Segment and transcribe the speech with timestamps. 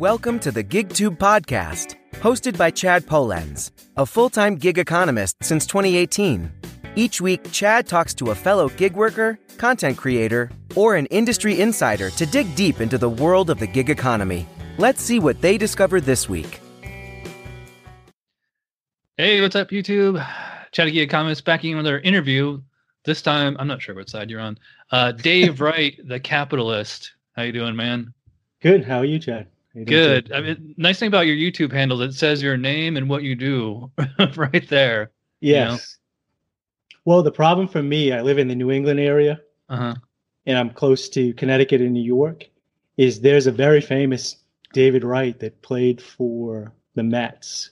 [0.00, 6.50] Welcome to the GigTube podcast, hosted by Chad Polenz, a full-time gig economist since 2018.
[6.96, 12.08] Each week, Chad talks to a fellow gig worker, content creator, or an industry insider
[12.12, 14.48] to dig deep into the world of the gig economy.
[14.78, 16.60] Let's see what they discovered this week.
[19.18, 20.26] Hey, what's up, YouTube?
[20.72, 22.62] Chatty Gig Economist back in with our interview.
[23.04, 24.58] This time, I'm not sure what side you're on.
[24.90, 27.12] Uh, Dave Wright, the capitalist.
[27.36, 28.14] How you doing, man?
[28.62, 28.86] Good.
[28.86, 29.46] How are you, Chad?
[29.84, 30.32] Good.
[30.32, 33.36] I mean, nice thing about your YouTube handle, it says your name and what you
[33.36, 33.90] do
[34.36, 35.12] right there.
[35.40, 35.70] Yes.
[35.70, 35.78] You know?
[37.04, 39.94] Well, the problem for me, I live in the New England area, uh-huh.
[40.46, 42.44] and I'm close to Connecticut and New York.
[42.96, 44.36] Is there's a very famous
[44.72, 47.70] David Wright that played for the Mets.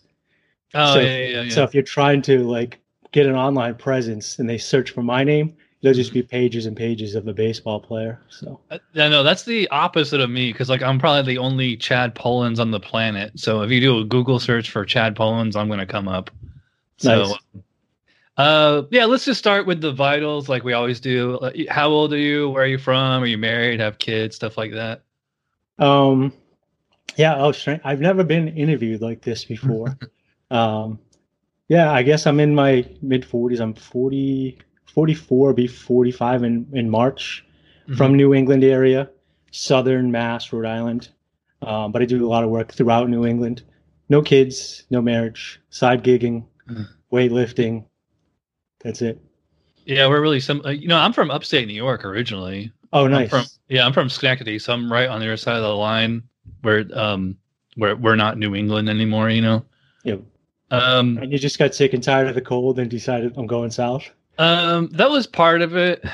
[0.75, 1.51] Oh so, yeah, yeah, yeah.
[1.51, 2.81] So if you're trying to like
[3.13, 6.77] get an online presence and they search for my name, it'll just be pages and
[6.77, 8.21] pages of the baseball player.
[8.29, 11.77] So Uh, yeah, no, that's the opposite of me because like I'm probably the only
[11.77, 13.33] Chad Polenz on the planet.
[13.39, 16.31] So if you do a Google search for Chad Polenz, I'm going to come up.
[16.97, 17.63] So, Nice.
[18.39, 21.37] uh, yeah, let's just start with the vitals, like we always do.
[21.39, 22.51] Uh, How old are you?
[22.51, 23.23] Where are you from?
[23.23, 23.79] Are you married?
[23.79, 24.35] Have kids?
[24.35, 25.03] Stuff like that.
[25.79, 26.33] Um,
[27.17, 27.53] yeah, oh.
[27.85, 29.97] I've never been interviewed like this before.
[30.51, 30.99] um,
[31.69, 33.61] yeah, I guess I'm in my mid 40s.
[33.61, 34.59] I'm 40,
[34.93, 37.45] 44, be 45 in, in March
[37.97, 39.09] from New England area,
[39.51, 41.09] Southern Mass, Rhode Island.
[41.63, 43.63] Um, but I do a lot of work throughout New England.
[44.11, 46.87] No kids, no marriage, side gigging, Mhm.
[47.13, 47.85] weightlifting.
[48.85, 49.19] That's it.
[49.87, 50.61] Yeah, we're really some.
[50.65, 52.71] Uh, you know, I'm from upstate New York originally.
[52.93, 53.31] Oh, I'm nice.
[53.31, 56.23] from yeah, I'm from Schenectady, so I'm right on the other side of the line
[56.63, 57.37] where um
[57.77, 59.31] where we're not New England anymore.
[59.31, 59.65] You know.
[60.05, 60.21] Yep.
[60.71, 63.71] Um, And you just got sick and tired of the cold and decided I'm going
[63.71, 64.11] south.
[64.39, 66.05] Um, that was part of it.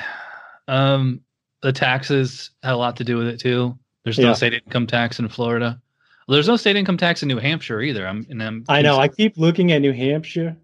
[0.69, 1.21] Um,
[1.63, 3.79] the taxes had a lot to do with it too.
[4.05, 4.35] There's no Yeah.
[4.35, 5.81] state income tax in Florida.
[6.27, 8.07] Well, there's no state income tax in New Hampshire either.
[8.07, 8.99] I'm and I'm I know.
[8.99, 10.57] I keep looking at New Hampshire,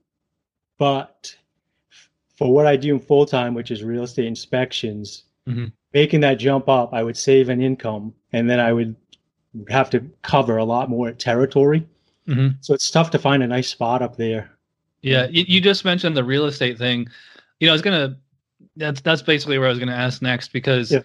[0.79, 1.35] but
[2.37, 5.73] for what I do full time, which is real estate inspections, Mhm.
[5.93, 8.97] making that jump up, I would save an income and then I would
[9.69, 11.87] have to cover a lot more territory.
[12.27, 12.57] Mhm.
[12.61, 14.51] So it's tough to find a nice spot up there.
[15.03, 17.09] Yeah, you just mentioned the real estate thing.
[17.61, 18.17] You know, I was gonna.
[18.77, 21.01] That's that's basically where I was gonna ask next because, Yeah.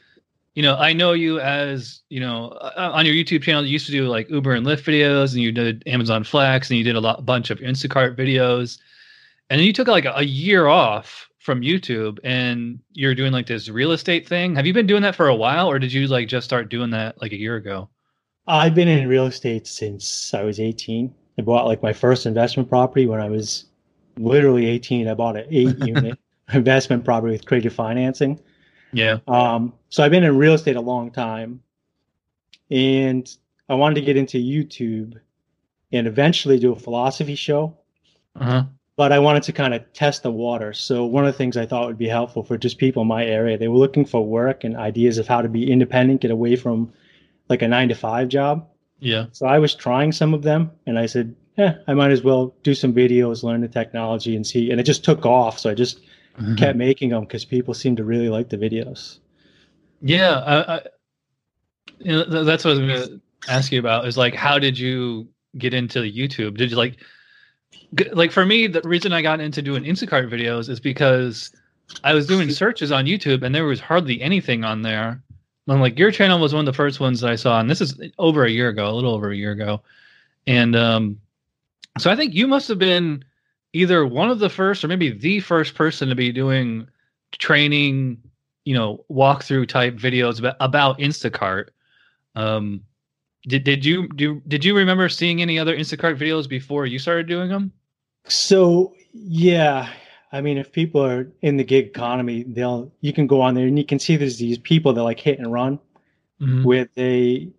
[0.55, 3.63] you know, I know you as you know uh, on your YouTube channel.
[3.65, 6.77] You used to do like Uber and Lyft videos, and you did Amazon Flex, and
[6.77, 8.79] you did a lot bunch of Instacart videos,
[9.49, 13.47] and then you took like a, a year off from YouTube, and you're doing like
[13.47, 14.55] this real estate thing.
[14.55, 16.89] Have you been doing that for a while, or did you like just start doing
[16.91, 17.89] that like a year ago?
[18.47, 21.13] I've been in real estate since I was 18.
[21.37, 23.65] I bought like my first investment property when I was
[24.17, 25.07] literally 18.
[25.07, 26.17] I bought an eight unit
[26.53, 28.39] investment property with creative financing.
[28.93, 29.17] Yeah.
[29.27, 31.61] Um, so I've been in real estate a long time,
[32.71, 33.29] and
[33.67, 35.19] I wanted to get into YouTube
[35.91, 37.77] and eventually do a philosophy show.
[38.35, 38.63] Uh huh.
[38.97, 40.71] But I wanted to kind of test the water.
[40.71, 43.25] So one of the things I thought would be helpful for just people in my
[43.25, 46.55] area, they were looking for work and ideas of how to be independent, get away
[46.55, 46.93] from
[47.49, 48.65] like a nine to five job.
[48.99, 49.25] Yeah.
[49.33, 52.55] So I was trying some of them, and I said, "Yeah, I might as well
[52.63, 55.59] do some videos, learn the technology, and see." And it just took off.
[55.59, 55.99] So I just
[56.57, 59.19] kept making them because people seem to really like the videos.
[60.01, 60.81] Yeah, I, I,
[61.99, 64.07] you know, that's what I was going to ask you about.
[64.07, 66.57] Is like, how did you get into YouTube?
[66.57, 66.97] Did you like,
[67.95, 71.51] g- like for me, the reason I got into doing Instacart videos is because
[72.03, 75.21] I was doing searches on YouTube and there was hardly anything on there.
[75.67, 77.81] I'm like your channel was one of the first ones that I saw, and this
[77.81, 79.81] is over a year ago, a little over a year ago,
[80.45, 81.19] and um,
[81.97, 83.25] so I think you must have been
[83.75, 86.87] either one of the first or maybe the first person to be doing
[87.33, 88.17] training
[88.63, 91.67] you know walkthrough type videos about, about Instacart.
[92.35, 92.81] Um,
[93.43, 97.27] did did you do did you remember seeing any other Instacart videos before you started
[97.27, 97.71] doing them?
[98.27, 99.89] So yeah,
[100.31, 103.67] I mean, if people are in the gig economy, they'll you can go on there
[103.67, 105.79] and you can see there's these people that like hit and run
[106.41, 106.63] Mhm.
[106.65, 107.49] with a.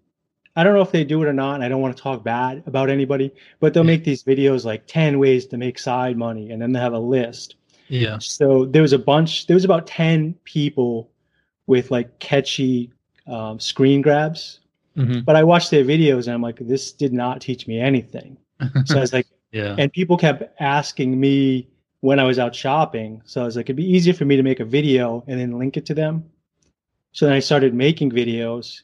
[0.57, 1.57] I don't know if they do it or not.
[1.57, 3.31] and I don't want to talk bad about anybody,
[3.61, 3.93] but they'll Yeah.
[3.95, 6.99] make these videos like 10 ways to make side money, and then they have a
[6.99, 7.57] list.
[7.89, 8.19] Yeah.
[8.19, 11.11] So there was a bunch, there was about 10 people
[11.67, 12.91] with like catchy
[13.27, 14.61] um, screen grabs.
[14.97, 18.37] hmm But I watched their videos and I'm like, this did not teach me anything.
[18.87, 19.75] So I was like, yeah.
[19.79, 21.69] and people kept asking me
[22.01, 23.21] when I was out shopping.
[23.25, 25.59] So I was like, it'd be easier for me to make a video and then
[25.59, 26.25] link it to them.
[27.13, 28.83] So then I started making videos.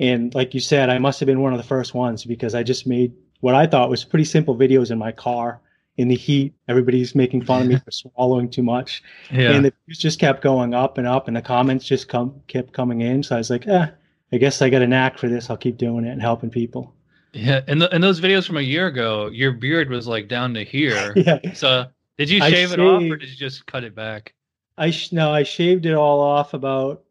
[0.00, 2.62] And like you said, I must have been one of the first ones because I
[2.62, 5.60] just made what I thought was pretty simple videos in my car
[5.96, 6.54] in the heat.
[6.68, 9.02] Everybody's making fun of me for swallowing too much.
[9.30, 9.52] Yeah.
[9.52, 12.72] And the views just kept going up and up and the comments just come kept
[12.72, 13.22] coming in.
[13.22, 13.88] So I was like, eh,
[14.32, 15.50] I guess I got a knack for this.
[15.50, 16.94] I'll keep doing it and helping people.
[17.34, 20.54] Yeah, and the, and those videos from a year ago, your beard was like down
[20.54, 21.12] to here.
[21.16, 21.52] yeah.
[21.54, 21.86] So
[22.16, 24.34] did you I shave it off or did you just cut it back?
[24.78, 27.02] I sh- no, I shaved it all off about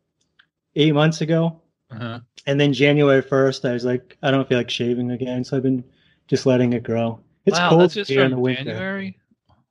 [0.75, 2.19] eight months ago, Uh-huh.
[2.45, 5.63] and then January first, I was like, I don't feel like shaving again, so I've
[5.63, 5.83] been
[6.27, 7.19] just letting it grow.
[7.45, 8.63] It's wow, cold here in the winter.
[8.65, 9.17] January.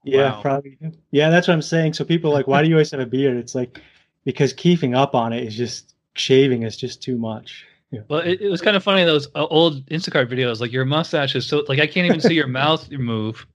[0.03, 0.41] Yeah, Wow.
[0.41, 0.79] probably.
[1.11, 1.93] Yeah, that's what I'm saying.
[1.95, 3.37] So people are like, why do you always have a beard?
[3.37, 3.81] It's like
[4.25, 7.67] because keeping up on it is just shaving is just too much.
[7.91, 8.01] Yeah.
[8.09, 10.61] Well, it, it was kind of funny those uh, old Instacart videos.
[10.61, 13.47] Like your mustache is so like I can't even see your mouth move.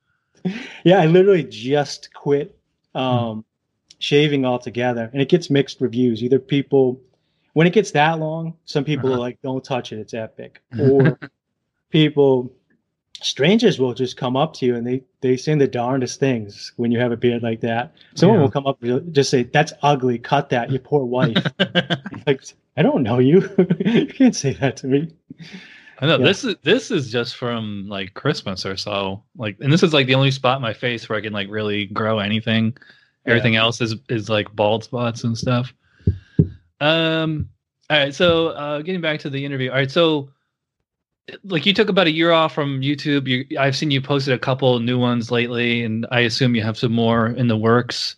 [0.84, 2.58] Yeah, I literally just quit
[2.96, 3.44] um,
[4.00, 6.22] shaving altogether, and it gets mixed reviews.
[6.24, 7.00] Either people,
[7.54, 9.18] when it gets that long, some people Uh-huh.
[9.18, 11.20] are like, "Don't touch it; it's epic," or
[11.90, 12.52] people,
[13.22, 16.92] strangers will just come up to you and they they say the darndest things when
[16.92, 17.94] you have a beard like that.
[18.16, 18.44] Someone Yeah.
[18.44, 20.18] will come up and just say, "That's ugly.
[20.18, 21.36] Cut that, you poor wife."
[22.28, 22.42] like,
[22.78, 23.48] I don't know you.
[23.86, 25.12] you can't say that to me.
[26.00, 26.26] I know Yeah.
[26.26, 29.22] this is this is just from like Christmas or so.
[29.38, 31.48] Like, and this is like the only spot in my face where I can like
[31.50, 32.76] really grow anything.
[33.26, 33.34] Yeah.
[33.34, 35.74] Everything else is is like bald spots and stuff.
[36.82, 37.50] Um.
[37.90, 38.14] All right.
[38.16, 39.70] So, uh, getting back to the interview.
[39.70, 39.92] All right.
[39.92, 40.30] So,
[41.44, 43.28] like, you took about a year off from YouTube.
[43.28, 46.78] You, I've seen you posted a couple new ones lately, and I assume you have
[46.78, 48.16] some more in the works.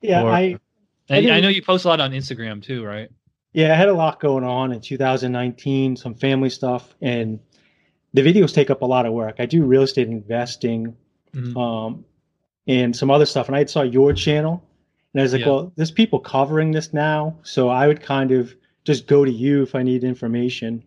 [0.00, 0.58] Yeah, Or- I
[1.10, 3.10] I I, know you post a lot on Instagram too, right?
[3.52, 7.38] Yeah, I had a lot going on in 2019, some family stuff, and
[8.14, 9.36] the videos take up a lot of work.
[9.38, 10.96] I do real estate investing
[11.34, 11.56] Mhm.
[11.56, 12.04] um,
[12.66, 14.62] and some other stuff, and I saw your channel,
[15.14, 15.48] and I was like, Yeah.
[15.48, 19.62] well, there's people covering this now, so I would kind of just go to you
[19.62, 20.82] if I need information.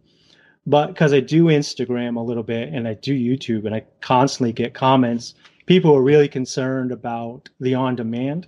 [0.66, 4.52] But because I do Instagram a little bit and I do YouTube, and I constantly
[4.52, 5.34] get comments,
[5.66, 8.48] people are really concerned about the on demand.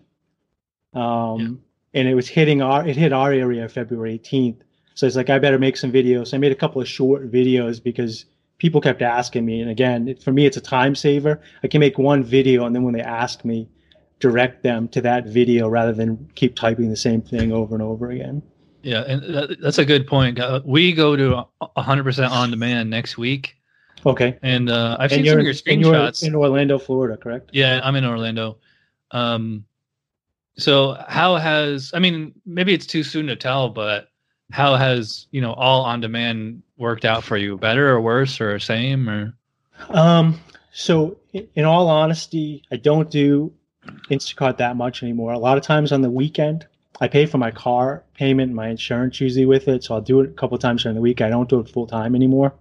[0.94, 1.62] Um,
[1.94, 4.62] and it was hitting our it hit our area February 18th.
[4.96, 6.34] So it's like I better make some videos.
[6.34, 8.26] I made a couple of short videos because
[8.58, 9.62] people kept asking me.
[9.62, 11.40] And again, it, for me, it's a time saver.
[11.64, 13.70] I can make one video, and then when they ask me,
[14.20, 18.12] direct them to that video rather than keep typing the same thing over and over
[18.12, 18.42] again.
[18.82, 20.40] Yeah, and that, that's a good point.
[20.66, 21.46] We go to
[21.76, 23.58] a hundred percent on demand next week,
[24.06, 24.38] Okay.
[24.42, 26.24] and uh, I've and seen some of your screenshots.
[26.26, 27.50] in Orlando, Florida, correct?
[27.54, 28.58] Yeah, I'm in Orlando.
[29.12, 29.66] Um,
[30.58, 34.08] so how has I mean, maybe it's too soon to tell, but
[34.52, 37.58] how has you know all on demand worked out for you?
[37.58, 39.34] Better or worse or same or?
[39.90, 40.40] Um,
[40.72, 43.52] so in all honesty, I don't do
[44.10, 45.34] Instacart that much anymore.
[45.34, 46.68] A lot of times on the weekend,
[47.02, 49.84] I pay for my car payment, my insurance usually with it.
[49.84, 51.22] So I'll do it a couple times during the week.
[51.22, 52.54] I don't do it full time anymore.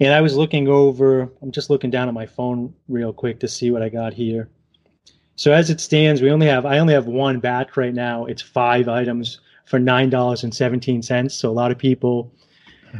[0.00, 3.48] And I was looking over, I'm just looking down at my phone real quick to
[3.48, 4.48] see what I got here.
[5.36, 8.24] So as it stands, we only have I only have one batch right now.
[8.26, 11.34] It's five items for nine dollars and seventeen cents.
[11.34, 12.32] So a lot of people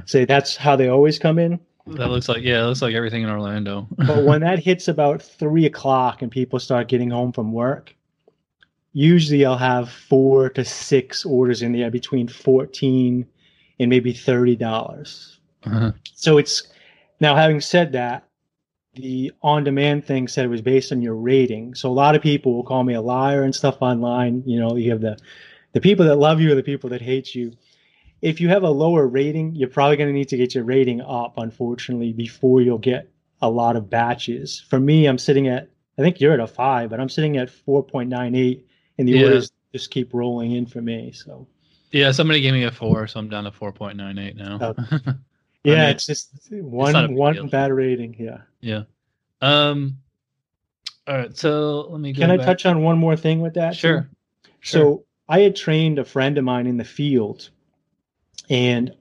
[0.06, 1.58] say that's how they always come in.
[1.96, 3.86] That looks like yeah, it looks like everything in Orlando.
[3.96, 7.94] but when that hits about three o'clock and people start getting home from work,
[8.92, 13.26] usually I'll have four to six orders in there between fourteen
[13.80, 15.38] and maybe thirty dollars.
[15.64, 15.92] Uh-huh.
[16.14, 16.64] So it's
[17.20, 18.28] now having said that,
[18.94, 21.74] the on-demand thing said it was based on your rating.
[21.74, 24.42] So a lot of people will call me a liar and stuff online.
[24.46, 25.16] You know, you have the
[25.72, 27.52] the people that love you or the people that hate you.
[28.20, 31.00] If you have a lower rating, you're probably going to need to get your rating
[31.00, 33.08] up, unfortunately, before you'll get
[33.42, 34.60] a lot of batches.
[34.68, 37.48] For me, I'm sitting at I think you're at a five, but I'm sitting at
[37.48, 38.62] 4.98,
[38.98, 39.24] and the Yeah.
[39.24, 41.10] orders just keep rolling in for me.
[41.10, 41.48] So
[41.90, 44.58] Yeah, somebody gave me a four, so I'm down to four point nine eight now.
[44.60, 44.74] Oh.
[45.64, 47.46] yeah, mean, it's just one big one deal.
[47.48, 48.14] bad rating.
[48.18, 48.38] Yeah.
[48.60, 48.82] yeah.
[49.40, 49.98] Um.
[51.06, 52.12] All right, so let me.
[52.12, 53.72] Go Can I back- touch on one more thing with that?
[53.74, 53.78] too?
[53.78, 54.08] Sure.
[54.62, 57.50] So I had trained a friend of mine in the field,
[58.48, 58.94] and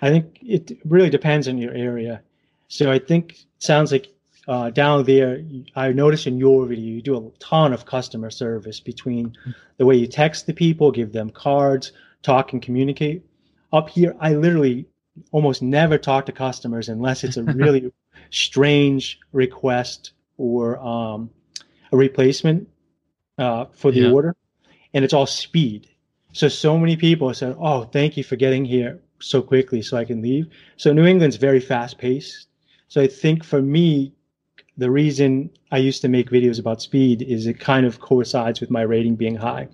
[0.00, 2.22] I think it really depends on your area.
[2.68, 4.08] So I think it sounds like
[4.46, 5.42] uh, down there,
[5.76, 9.36] I noticed in your video you do a ton of customer service between
[9.76, 13.24] the way you text the people, give them cards, talk and communicate.
[13.72, 14.86] Up here, I literally
[15.32, 17.92] almost never talk to customers unless it's a really
[18.30, 21.30] strange request or um,
[21.92, 22.68] a replacement
[23.36, 24.12] uh, for the Yeah.
[24.12, 24.36] order,
[24.94, 25.88] and it's all speed.
[26.38, 30.04] So so many people said, "Oh, thank you for getting here so quickly, so I
[30.04, 32.46] can leave." So New England's very fast paced.
[32.86, 34.12] So I think for me,
[34.76, 38.70] the reason I used to make videos about speed is it kind of coincides with
[38.70, 39.66] my rating being high.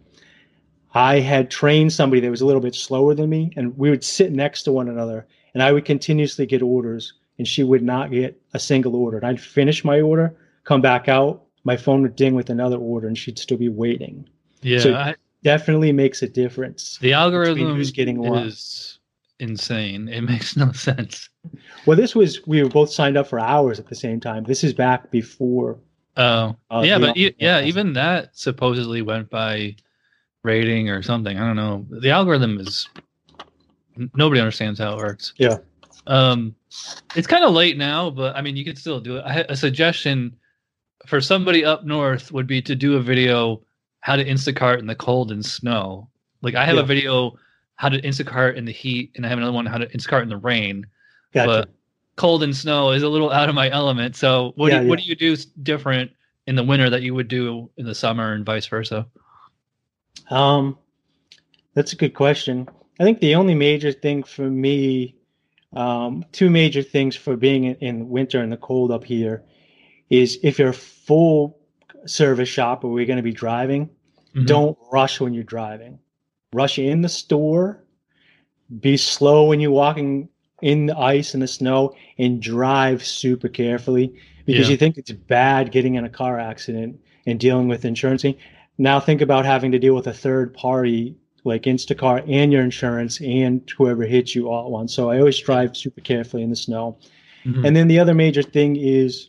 [0.94, 4.02] I had trained somebody that was a little bit slower than me, and we would
[4.02, 8.10] sit next to one another, and I would continuously get orders, and she would not
[8.10, 9.18] get a single order.
[9.18, 13.06] And I'd finish my order, come back out, my phone would ding with another order,
[13.06, 14.26] and she'd still be waiting.
[14.62, 16.98] Yeah, So- I, Definitely makes a difference.
[16.98, 18.46] the algorithm who's getting what.
[18.46, 18.98] is
[19.38, 20.08] insane.
[20.08, 21.28] It makes no sense.
[21.86, 24.44] Well, this was we were both signed up for hours at the same time.
[24.44, 25.78] This is back before.
[26.16, 29.76] Oh, Uh, yeah, but e- yeah, even that supposedly went by
[30.44, 31.36] rating or something.
[31.38, 31.84] I don't know.
[31.90, 32.88] The algorithm is
[34.14, 35.34] nobody understands how it works.
[35.38, 35.58] Yeah.
[36.06, 36.54] Um,
[37.16, 39.22] it's kind of late now, but I mean, you could still do it.
[39.22, 40.36] I a suggestion
[41.06, 43.60] for somebody up north would be to do a video
[44.04, 46.10] how to Instacart in the cold and snow.
[46.42, 46.82] Like I have Yeah.
[46.82, 47.38] a video
[47.76, 50.28] how to Instacart in the heat, and I have another one how to Instacart in
[50.28, 50.86] the rain.
[51.32, 51.46] Gotcha.
[51.48, 51.70] But
[52.16, 54.14] cold and snow is a little out of my element.
[54.14, 56.10] So what Yeah, do you, what do you do different
[56.46, 59.06] in the winter that you would do in the summer and vice versa?
[60.28, 60.76] Um,
[61.72, 62.68] that's a good question.
[63.00, 65.16] I think the only major thing for me,
[65.72, 69.44] um, two major things for being in, in winter and the cold up here,
[70.10, 71.58] is if you're full
[72.06, 73.88] service shop or we're going to be driving,
[74.34, 74.46] Mhm.
[74.46, 75.98] don't rush when you're driving.
[76.52, 77.84] Rush in the store.
[78.80, 80.28] Be slow when you're walking
[80.62, 84.12] in the ice and the snow, and drive super carefully
[84.46, 84.72] because Yeah.
[84.72, 88.24] you think it's bad getting in a car accident and dealing with insurance.
[88.78, 93.20] Now think about having to deal with a third party like Instacart and your insurance
[93.20, 94.94] and whoever hits you all at once.
[94.94, 96.96] So I always drive super carefully in the snow.
[97.44, 97.66] Mhm.
[97.66, 99.28] And then the other major thing is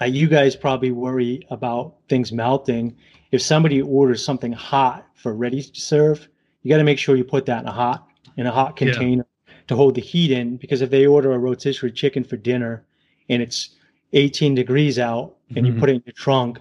[0.00, 2.96] uh, you guys probably worry about things melting.
[3.30, 6.28] If somebody orders something hot for ready to serve,
[6.62, 8.90] you got to make sure you put that in a hot in a hot Yeah.
[8.92, 9.26] container
[9.68, 12.84] to hold the heat in because if they order a rotisserie chicken for dinner
[13.28, 13.70] and it's
[14.12, 15.74] 18 degrees out and Mhm.
[15.74, 16.58] you put it in your trunk,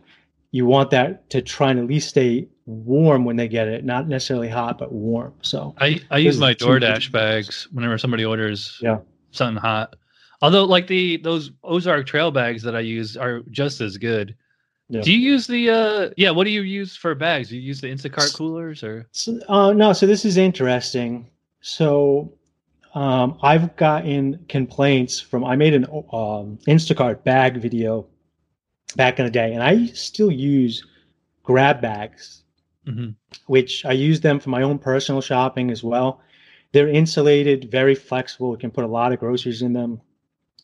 [0.51, 4.07] you want that to try and at least stay warm when they get it, not
[4.07, 5.33] necessarily hot but warm.
[5.41, 8.99] So I, I use my DoorDash bags whenever somebody orders Yeah.
[9.31, 9.95] something hot.
[10.43, 14.35] Although like the those Ozark trail bags that I use are just as good.
[14.89, 14.99] Yeah.
[14.99, 17.47] Do you use the uh yeah, what do you use for bags?
[17.47, 21.29] Do you use the Instacart coolers or So, uh, no, so this is interesting.
[21.61, 22.33] So
[22.93, 28.05] um, I've gotten complaints from, I made an um, Instacart bag video
[28.97, 30.85] back in the day, and I still use
[31.43, 32.43] grab bags,
[32.85, 33.15] Mhm.
[33.47, 36.19] which I use them for my own personal shopping as well.
[36.73, 38.51] They're insulated, very flexible.
[38.51, 40.01] You can put a lot of groceries in them.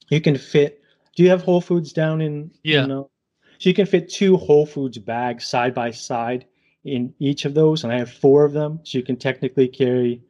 [0.10, 0.82] You can fit,
[1.16, 2.52] do you have Whole Foods down in?
[2.64, 2.84] Yeah.
[2.84, 3.04] in, uh,
[3.60, 6.46] so you can fit two Whole Foods bags side by side
[6.86, 10.22] in each of those, and I have four of them, so you can technically carry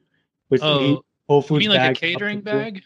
[0.50, 2.83] with Oh, Whole you Foods mean like a bag up to catering bag?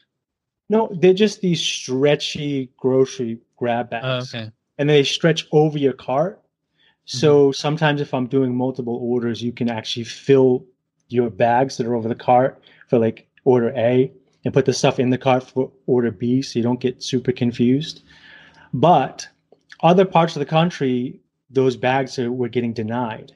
[0.69, 4.51] No, they're just these stretchy grocery grab Oh, bags, okay.
[4.77, 6.41] and they stretch over your cart.
[7.05, 7.53] So Mm-hmm.
[7.53, 10.65] sometimes, if I'm doing multiple orders, you can actually fill
[11.09, 14.11] your bags that are over the cart for like order A
[14.43, 17.31] and put the stuff in the cart for order B, so you don't get super
[17.31, 18.03] confused.
[18.73, 19.27] But
[19.81, 21.19] other parts of the country,
[21.49, 23.33] those bags are, were getting denied.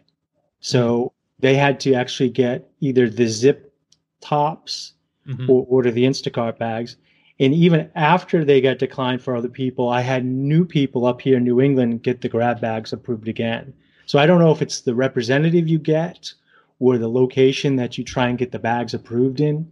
[0.60, 3.74] So they had to actually get either the zip
[4.22, 4.94] tops
[5.28, 5.50] Mhm.
[5.50, 6.96] or order the Instacart bags.
[7.40, 11.38] And even after they got declined for other people, I had new people up here
[11.38, 13.74] in New England get the grab bags approved again.
[14.06, 16.34] So I don't know if it's the representative you get
[16.80, 19.70] or the location that you try and get the bags approved in.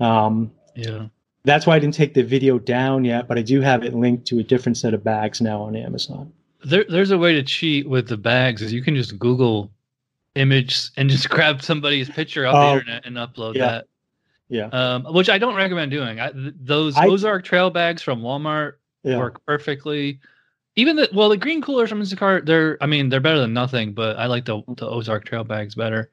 [0.00, 0.50] Um,
[0.88, 1.06] Yeah.
[1.44, 4.26] that's why I didn't take the video down yet, but I do have it linked
[4.28, 6.32] to a different set of bags now on Amazon.
[6.64, 9.70] There, there's a way to cheat with the bags is you can just Google
[10.34, 13.66] image and just grab somebody's picture off Oh, the internet and upload yeah.
[13.66, 13.86] that.
[14.48, 14.66] Yeah.
[14.72, 16.20] Um, which I don't recommend doing.
[16.20, 19.18] I, th- those I- Ozark trail bags from Walmart Yeah.
[19.18, 20.18] work perfectly.
[20.76, 23.92] Even the well, the green coolers from Instacart, they're I mean they're better than nothing,
[23.92, 26.10] but I like the the Ozark trail bags better.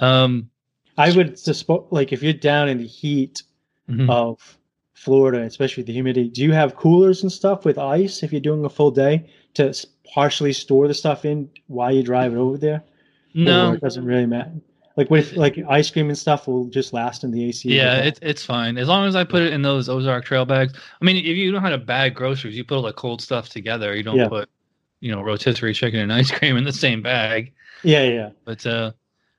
[0.00, 0.50] Um,
[0.96, 3.42] I would suspect, like, if you're down in the heat
[3.88, 4.08] mhm.
[4.10, 4.58] of
[4.94, 8.64] Florida, especially the humidity, do you have coolers and stuff with ice if you're doing
[8.64, 9.72] a full day to
[10.12, 12.76] partially store the stuff in while you drive it over there?
[12.76, 12.82] Or
[13.34, 14.52] no, it doesn't really matter.
[14.96, 17.68] Like with like ice cream and stuff will just last in the AC.
[17.72, 20.72] yeah, it's it's fine as long as I put it in those Ozark trail bags.
[21.00, 23.48] I mean, if you know how to bag groceries, you put all the cold stuff
[23.48, 23.94] together.
[23.94, 24.28] You don't Yeah.
[24.28, 24.48] put
[25.00, 27.52] you know rotisserie chicken and ice cream in the same bag.
[27.84, 28.30] yeah, yeah.
[28.44, 28.90] But uh,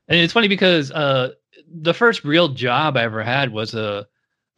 [0.07, 1.31] and it's funny because uh,
[1.69, 4.07] the first real job I ever had was a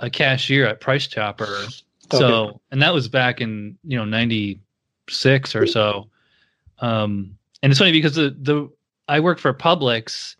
[0.01, 1.65] a cashier at Price Chopper.
[2.11, 6.09] So, and that was back in you know '96 or so.
[6.79, 8.69] Um, and it's funny because the the
[9.07, 10.35] I worked for Publix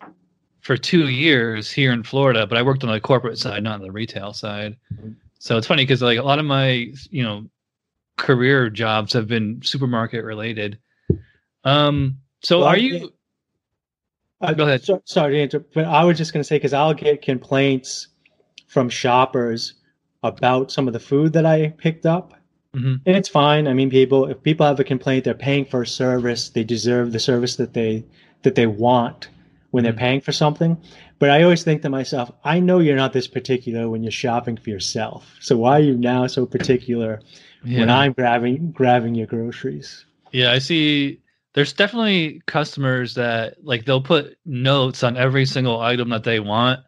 [0.60, 3.80] for two years here in Florida, but I worked on the corporate side, not on
[3.80, 4.76] the retail side.
[4.94, 5.16] Mhm.
[5.38, 7.46] So it's funny because like a lot of my you know
[8.16, 10.78] career jobs have been supermarket related.
[11.64, 13.12] Um, so Well, are you?
[14.40, 14.82] Uh, Go ahead.
[14.82, 18.08] So, sorry to interrupt, but I was just going to say because I'll get complaints
[18.72, 19.74] from shoppers
[20.22, 22.32] about some of the food that I picked up,
[22.74, 23.00] Mhm.
[23.04, 23.68] and it's fine.
[23.68, 27.12] I mean, people if people have a complaint, they're paying for a service, they deserve
[27.12, 28.04] the service that they
[28.42, 29.28] that they want.
[29.72, 30.06] when they're Mhm.
[30.06, 30.76] paying for something.
[31.18, 34.58] But I always think to myself, I know you're not this particular when you're shopping
[34.58, 35.34] for yourself.
[35.40, 37.20] So why are you now so particular
[37.64, 40.04] when I'm grabbing grabbing your groceries?
[40.30, 41.20] Yeah, I see.
[41.54, 46.80] There's definitely customers that like they'll put notes on every single item that they want,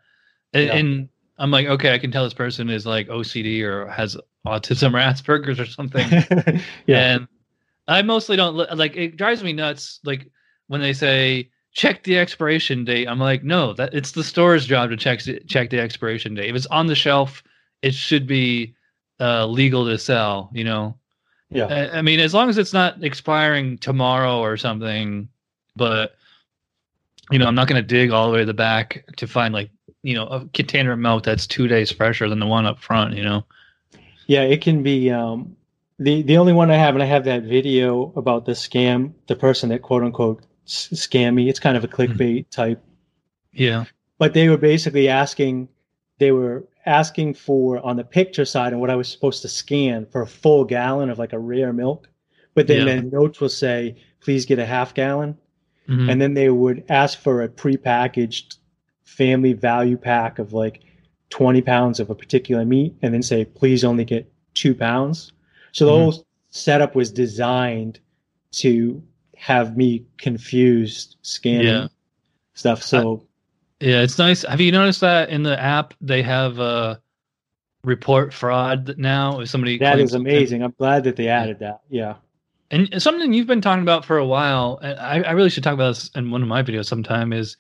[0.53, 0.77] and, Yeah.
[0.77, 4.95] and I'm like, okay, I can tell this person is like OCD or has autism
[4.95, 4.99] or
[5.43, 6.09] Asperger's or something.
[6.87, 7.15] yeah.
[7.15, 7.29] And
[7.89, 8.97] I mostly don't like.
[8.97, 10.01] It drives me nuts.
[10.05, 10.31] Like
[10.69, 13.07] when they say check the expiration date.
[13.07, 16.49] I'm like, no, that it's the store's job to check check the expiration date.
[16.49, 17.43] If it's on the shelf,
[17.83, 18.75] it should be
[19.21, 20.51] uh, legal to sell.
[20.55, 20.97] You know.
[21.51, 21.67] yeah.
[21.67, 25.29] I I mean, as long as it's not expiring tomorrow or something,
[25.77, 26.15] but
[27.31, 29.53] you know, I'm not going to dig all the way to the back to find
[29.53, 29.71] like
[30.05, 33.17] you know a container of milk that's two days fresher than the one up front.
[33.17, 33.45] You know.
[34.27, 35.11] Yeah, it can be.
[35.11, 35.57] Um,
[35.99, 39.37] the the only one I have, and I have that video about the scam, the
[39.37, 41.49] person that quote unquote scam me.
[41.49, 42.83] It's kind of a clickbait type,
[43.53, 43.85] Yeah.
[44.19, 45.69] but they were basically asking,
[46.19, 50.07] they were asking for on the picture side and what I was supposed to scan
[50.07, 52.09] for a full gallon of like a rare milk,
[52.55, 52.97] but then Yeah.
[52.97, 55.37] the notes will say, please get a half gallon,
[55.89, 56.11] Mhm.
[56.11, 58.57] and then they would ask for a prepackaged
[59.05, 60.81] family value pack of like
[61.31, 65.33] 20 pounds of a particular meat and then say please only get two pounds
[65.73, 65.95] so the Mhm.
[65.95, 67.99] whole setup was designed
[68.53, 69.03] to
[69.37, 71.89] have me confused scanning Yeah.
[72.55, 73.27] stuff so
[73.81, 74.43] Yeah, it's nice.
[74.45, 76.97] Have you noticed that in the app they have uh
[77.83, 79.41] report fraud now?
[79.41, 82.15] If somebody That is claims is something- amazing i'm glad that they added that yeah
[82.71, 85.75] And something you've been talking about for a while, and I, I really should talk
[85.75, 87.57] about this in one of my videos sometime, is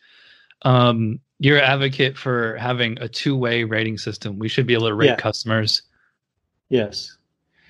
[0.62, 4.38] um, you're an advocate for having a two way rating system.
[4.38, 5.16] We should be able to rate Yeah.
[5.16, 5.82] customers.
[6.70, 7.16] yes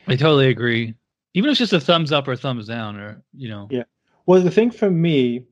[0.06, 0.94] I totally agree.
[1.34, 3.84] Even if it's just a thumbs up or thumbs down, or you know, Yeah.
[4.26, 5.44] well the thing for me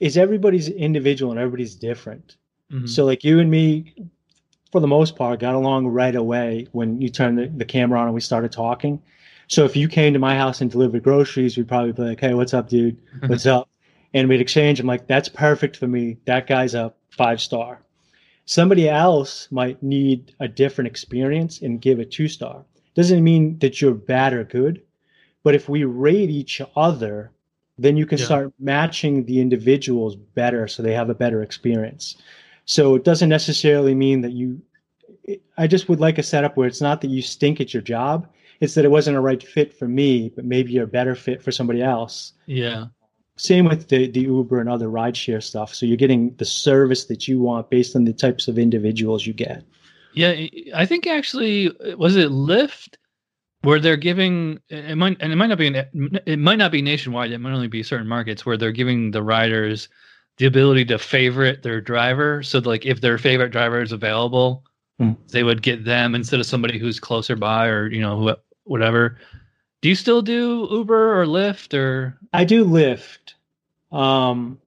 [0.00, 2.36] is everybody's individual and everybody's different
[2.72, 2.88] mhm.
[2.88, 3.94] So like you and me,
[4.72, 8.06] for the most part, got along right away when you turned the, the camera on
[8.06, 9.00] and we started talking.
[9.48, 12.34] So if you came to my house and delivered groceries, we'd probably be like, "Hey,
[12.34, 12.98] what's up, dude?
[13.26, 13.68] What's up?"
[14.12, 14.80] And we'd exchange.
[14.80, 16.16] I'm like, "That's perfect for me.
[16.24, 17.82] That guy's a five star."
[18.44, 22.64] Somebody else might need a different experience and give a two star.
[22.94, 24.82] Doesn't mean that you're bad or good,
[25.44, 27.30] but if we rate each other,
[27.78, 28.24] then you can Yeah.
[28.24, 32.16] start matching the individuals better so they have a better experience.
[32.64, 34.60] So it doesn't necessarily mean that you.
[35.56, 38.26] I just would like a setup where it's not that you stink at your job;
[38.60, 41.40] it's that it wasn't a right fit for me, but maybe you're a better fit
[41.42, 42.32] for somebody else.
[42.46, 42.86] yeah,
[43.40, 45.74] Same with the the Uber and other rideshare stuff.
[45.74, 49.32] So you're getting the service that you want based on the types of individuals you
[49.32, 49.64] get.
[50.12, 50.46] yeah.
[50.74, 52.96] I think actually, was it Lyft
[53.62, 56.82] where they're giving it might and it might not be an, it might not be
[56.82, 57.30] nationwide.
[57.32, 59.88] It might only be certain markets where they're giving the riders
[60.36, 62.42] the ability to favorite their driver.
[62.42, 64.64] So like if their favorite driver is available,
[64.98, 65.12] Hmm.
[65.32, 69.16] they would get them instead of somebody who's closer by or you know who, whatever.
[69.80, 72.18] Do you still do Uber or Lyft or?
[72.32, 73.34] I do Lyft.
[73.92, 74.58] Um,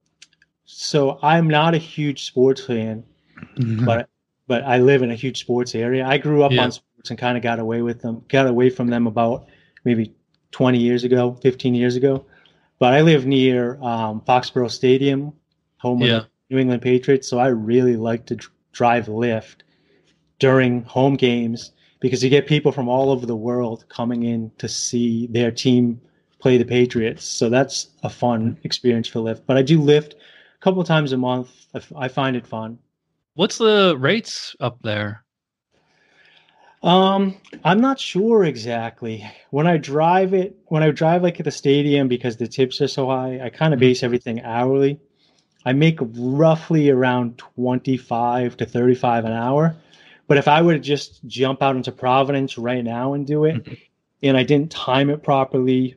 [0.64, 3.04] so I'm not a huge sports fan,
[3.84, 4.08] but
[4.46, 6.04] but I live in a huge sports area.
[6.04, 6.64] I grew up Yeah.
[6.64, 8.22] on sports and kind of got away with them.
[8.28, 9.46] Got away from them about
[9.84, 10.12] maybe
[10.50, 12.26] 20 years ago, 15 years ago.
[12.78, 15.32] But I live near um, Foxborough Stadium,
[15.78, 16.18] home of Yeah.
[16.18, 17.26] the New England Patriots.
[17.28, 19.62] So I really like to dr- drive Lyft
[20.40, 24.68] during home games because you get people from all over the world coming in to
[24.68, 26.00] see their team
[26.38, 27.24] play the Patriots.
[27.24, 29.42] So that's a fun experience for Lyft.
[29.46, 31.50] But I do Lyft a couple of times a month.
[31.74, 32.78] I, f- I find it fun.
[33.34, 35.24] What's the rates up there?
[36.82, 39.24] Um, I'm not sure exactly.
[39.50, 42.88] When I drive it, when I drive like at the stadium because the tips are
[42.88, 43.80] so high, I kind of Mhm.
[43.80, 45.00] base everything hourly.
[45.64, 49.74] I make roughly around 25 to 35 an hour.
[50.26, 53.62] But if I were to just jump out into Providence right now and do it,
[53.64, 53.78] Mhm.
[54.22, 55.96] and I didn't time it properly,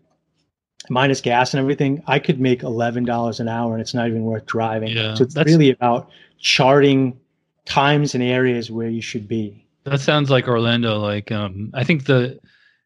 [0.89, 4.45] minus gas and everything, I could make $11 an hour and it's not even worth
[4.45, 4.89] driving.
[4.89, 6.09] Yeah, so it's really about
[6.39, 7.17] charting
[7.65, 9.65] times and areas where you should be.
[9.83, 10.99] That sounds like Orlando.
[10.99, 12.39] Like, um, I think the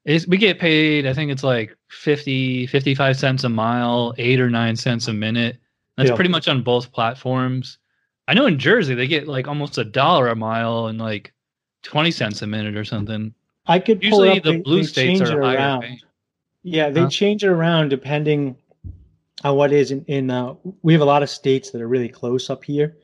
[0.05, 1.05] is we get paid.
[1.05, 5.57] I think it's like 50, 55 cents a mile, eight or nine cents a minute.
[5.97, 6.15] That's Yeah.
[6.15, 7.77] pretty much on both platforms.
[8.31, 11.33] I know in Jersey they get like almost a dollar a mile and like
[11.83, 13.33] twenty cents a minute or something.
[13.67, 15.85] I could pull Usually up, the they- blue they states are higher around.
[16.63, 17.09] Yeah, they Huh?
[17.09, 18.55] change it around depending
[19.43, 20.05] on what is in.
[20.05, 22.95] in uh, we have a lot of states that are really close up here,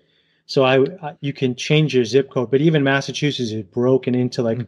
[0.45, 2.49] so I I- you can change your zip code.
[2.49, 4.67] But even Massachusetts is broken into like Mm.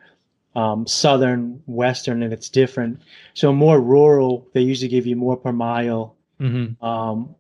[0.59, 2.99] um, southern, western, and it's different.
[3.33, 6.83] So more rural, they usually give you more per mile, Mhm.
[6.83, 7.33] um,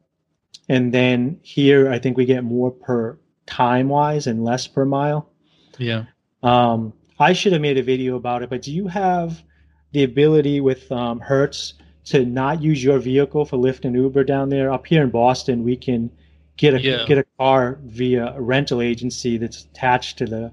[0.69, 5.29] and then here I think we get more per time wise and less per mile.
[5.77, 6.05] Yeah.
[6.43, 9.43] Um, I should have made a video about it, but do you have
[9.91, 11.73] the ability with um, Hertz
[12.05, 14.71] to not use your vehicle for Lyft and Uber down there?
[14.71, 16.09] Up here in Boston, we can
[16.57, 17.05] get a Yeah.
[17.05, 20.51] get a car via a rental agency that's attached to the.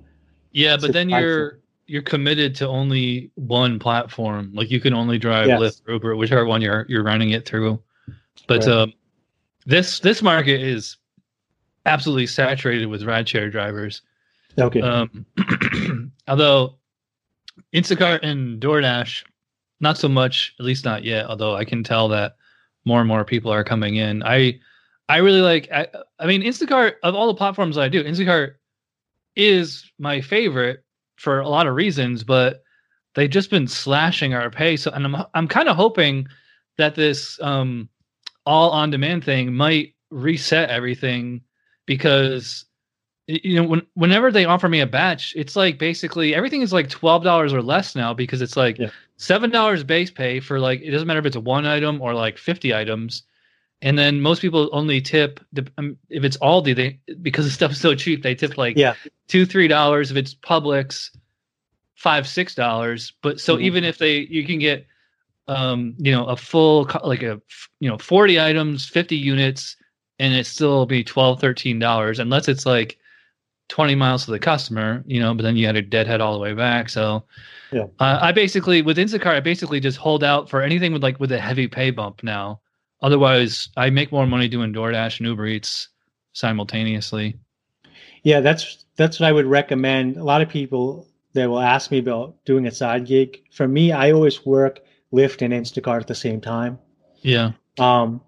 [0.52, 1.22] Yeah, but then platform.
[1.30, 4.50] you're you're committed to only one platform.
[4.54, 5.60] Like you can only drive Yes.
[5.60, 7.80] Lyft or Uber, whichever one you're you're running it through.
[8.48, 8.68] But Right.
[8.68, 8.92] um,
[9.66, 10.96] this this market is
[11.84, 14.02] absolutely saturated with rideshare drivers.
[14.58, 14.80] Okay.
[14.80, 15.26] Um,
[16.28, 16.76] although
[17.74, 19.24] Instacart and DoorDash,
[19.80, 21.26] not so much, at least not yet.
[21.26, 22.36] Although I can tell that
[22.84, 24.22] more and more people are coming in.
[24.22, 24.58] I
[25.08, 25.68] I really like.
[25.72, 28.54] I, I mean, Instacart of all the platforms that I do, Instacart
[29.34, 30.84] is my favorite
[31.16, 32.62] for a lot of reasons, but
[33.14, 34.76] they've just been slashing our pay.
[34.76, 36.26] So, and I'm I'm kind of hoping
[36.78, 37.88] that this um,
[38.46, 41.40] all on demand thing might reset everything
[41.84, 42.64] because
[43.26, 46.88] you know when, whenever they offer me a batch it's like basically everything is like
[46.88, 48.90] $12 or less now because it's like Yeah.
[49.18, 52.38] $7 base pay for like it doesn't matter if it's a one item or like
[52.38, 53.24] 50 items
[53.82, 57.72] and then most people only tip the- um, if it's aldi they because the stuff
[57.72, 58.94] is so cheap they tip like Yeah.
[59.26, 61.10] two three dollars if it's publix
[61.96, 63.62] five six dollars but so Mhm.
[63.62, 64.86] even if they you can get
[65.48, 67.40] um you know a full like a
[67.80, 69.76] you know 40 items 50 units
[70.18, 72.98] and it still be 12 13 dollars unless it's like
[73.68, 76.40] 20 miles to the customer you know but then you had to deadhead all the
[76.40, 77.24] way back so
[77.72, 77.84] Yeah.
[78.00, 81.32] uh, i basically with instacart i basically just hold out for anything with like with
[81.32, 82.60] a heavy pay bump now
[83.02, 85.88] otherwise i make more money doing doordash and uber eats
[86.32, 87.36] simultaneously
[88.22, 90.16] Yeah, that's that's what I would recommend.
[90.16, 93.42] A lot of people that will ask me about doing a side gig.
[93.52, 94.80] For me, I always work
[95.16, 96.78] Lyft and Instacart at the same time.
[97.22, 98.20] yeah Um,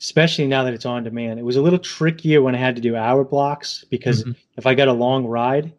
[0.00, 1.38] especially now that it's on demand.
[1.38, 4.36] It was a little trickier when I had to do hour blocks because Mhm.
[4.58, 5.72] if I got a long ride,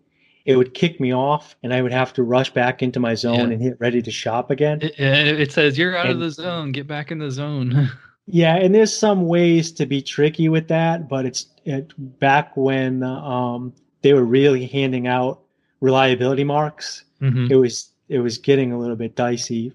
[0.45, 3.35] it would kick me off and I would have to rush back into my zone
[3.47, 3.53] Yeah.
[3.53, 4.79] and hit ready to shop again.
[4.81, 6.71] It, it says you're out of the zone.
[6.71, 7.89] Get back in the zone.
[8.29, 13.01] Yeah, and there's some ways to be tricky with that, but it's it, back when
[13.01, 15.39] um, they were really handing out
[15.79, 17.05] reliability marks.
[17.21, 17.49] Mhm.
[17.49, 19.71] It was it was getting a little bit dicey.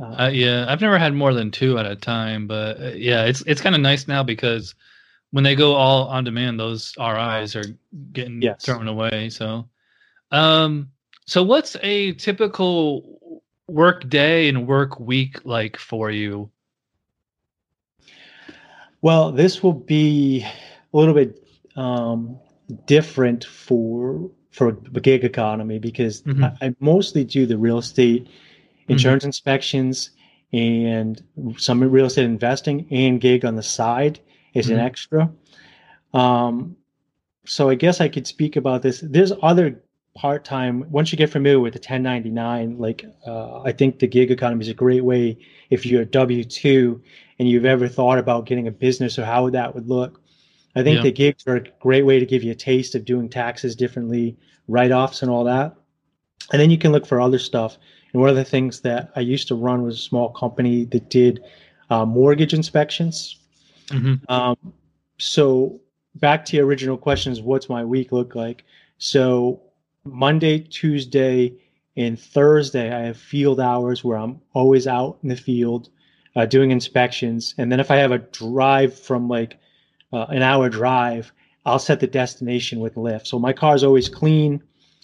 [0.00, 3.24] Uh, Uh, yeah, I've never had more than two at a time, but uh, yeah,
[3.24, 4.74] it's it's kind of nice now because
[5.30, 7.64] when they go all on demand, those RIs are
[8.12, 8.64] getting Yes.
[8.64, 9.30] thrown away.
[9.30, 9.68] So,
[10.30, 10.90] um,
[11.26, 16.50] so what's a typical work day and work week like for you?
[19.00, 20.44] well, this will be
[20.92, 22.38] a little bit um,
[22.86, 26.56] different for for the gig economy because Mhm.
[26.60, 28.28] I, I mostly do the real estate
[28.88, 30.10] insurance inspections
[30.52, 31.22] and
[31.56, 34.18] some real estate investing and gig on the side
[34.54, 34.82] is an Mhm.
[34.84, 35.30] extra.
[36.14, 36.76] Um,
[37.44, 39.00] so I guess I could speak about this.
[39.00, 39.82] There's other
[40.14, 40.84] part time.
[40.90, 44.68] Once you get familiar with the 1099, like uh, I think the gig economy is
[44.68, 45.38] a great way
[45.70, 47.00] if you're a W two
[47.38, 50.20] and you've ever thought about getting a business or how that would look.
[50.74, 51.02] I think Yeah.
[51.04, 54.36] the gigs are a great way to give you a taste of doing taxes differently,
[54.66, 55.74] write offs, and all that.
[56.52, 57.78] And then you can look for other stuff.
[58.18, 61.08] And one of the things that I used to run was a small company that
[61.08, 61.44] did
[61.88, 63.38] uh, mortgage inspections.
[63.90, 64.28] Mhm.
[64.28, 64.56] Um,
[65.18, 65.80] so
[66.16, 68.64] back to your original questions, what's my week look like?
[68.98, 69.62] So
[70.02, 71.52] Monday, Tuesday,
[71.96, 75.88] and Thursday, I have field hours where I'm always out in the field
[76.34, 77.54] uh, doing inspections.
[77.56, 79.58] And then if I have a drive from like
[80.12, 81.30] uh, an hour drive,
[81.64, 83.28] I'll set the destination with Lyft.
[83.28, 84.60] So my car is always clean,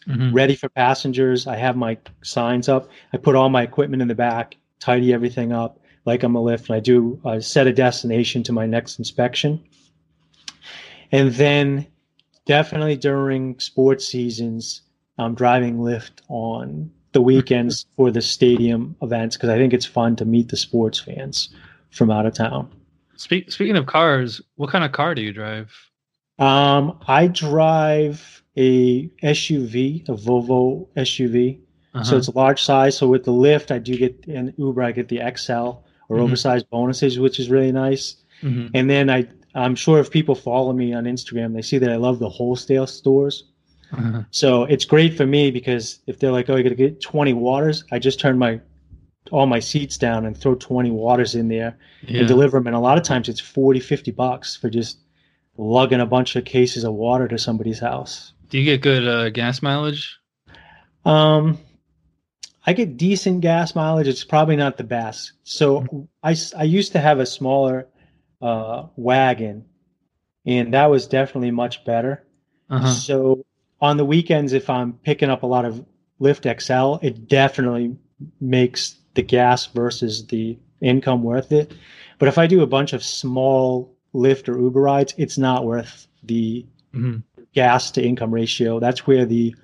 [0.08, 0.34] Mhm.
[0.34, 1.46] ready for passengers.
[1.46, 2.88] I have my signs up.
[3.12, 6.66] I put all my equipment in the back, tidy everything up like I'm a Lyft,
[6.68, 9.62] and I do uh, set a destination to my next inspection.
[11.12, 11.86] And then
[12.46, 14.82] definitely during sports seasons,
[15.18, 20.16] I'm driving Lyft on the weekends for the stadium events because I think it's fun
[20.16, 21.48] to meet the sports fans
[21.90, 22.70] from out of town.
[23.16, 25.72] Speak, speaking of cars, what kind of car do you drive?
[26.38, 31.58] Um, I drive a SUV, a Volvo SUV.
[31.94, 32.16] So Uh-huh.
[32.16, 32.96] it's a large size.
[32.96, 34.82] So with the Lyft, I do get an Uber.
[34.82, 36.22] I get the XL or Mhm.
[36.22, 38.16] oversized bonuses, which is really nice.
[38.42, 38.70] Mhm.
[38.74, 41.96] And then I, I'm sure if people follow me on Instagram, they see that I
[41.96, 43.44] love the wholesale stores.
[43.92, 44.22] Uh-huh.
[44.32, 47.32] So it's great for me because if they're like, "Oh, you got to get 20
[47.32, 48.60] waters," I just turn my
[49.30, 52.18] all my seats down and throw 20 waters in there Yeah.
[52.18, 52.66] and deliver them.
[52.66, 54.98] And a lot of times it's 40, 50 bucks for just
[55.56, 58.33] lugging a bunch of cases of water to somebody's house.
[58.54, 60.16] Do you get good uh, gas mileage?
[61.04, 61.58] Um,
[62.64, 64.06] I get decent gas mileage.
[64.06, 65.32] It's probably not the best.
[65.42, 67.88] So I, I used to have a smaller
[68.40, 69.64] uh, wagon
[70.46, 72.28] and that was definitely much better.
[72.70, 72.86] Uh-huh.
[72.90, 73.44] So
[73.80, 75.84] on the weekends, if I'm picking up a lot of
[76.20, 77.96] Lyft XL, it definitely
[78.40, 81.74] makes the gas versus the income worth it.
[82.20, 86.06] But if I do a bunch of small Lyft or Uber rides, it's not worth
[86.22, 86.64] the
[86.94, 87.24] Mhm.
[87.54, 88.80] Gas to income ratio.
[88.80, 89.54] That's where the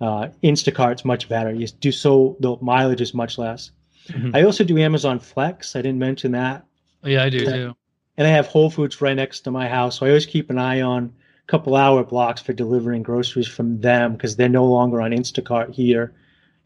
[0.00, 1.52] uh, Instacart's much better.
[1.52, 3.70] You do so the mileage is much less.
[4.08, 4.34] Mhm.
[4.34, 5.74] I also do Amazon Flex.
[5.74, 6.64] I didn't mention that,
[7.04, 7.52] Yeah, I do Yeah.
[7.56, 7.76] too.
[8.18, 9.98] and I have Whole Foods right next to my house.
[9.98, 13.80] So I always keep an eye on a couple hour blocks for delivering groceries from
[13.80, 16.12] them because they're no longer on Instacart here,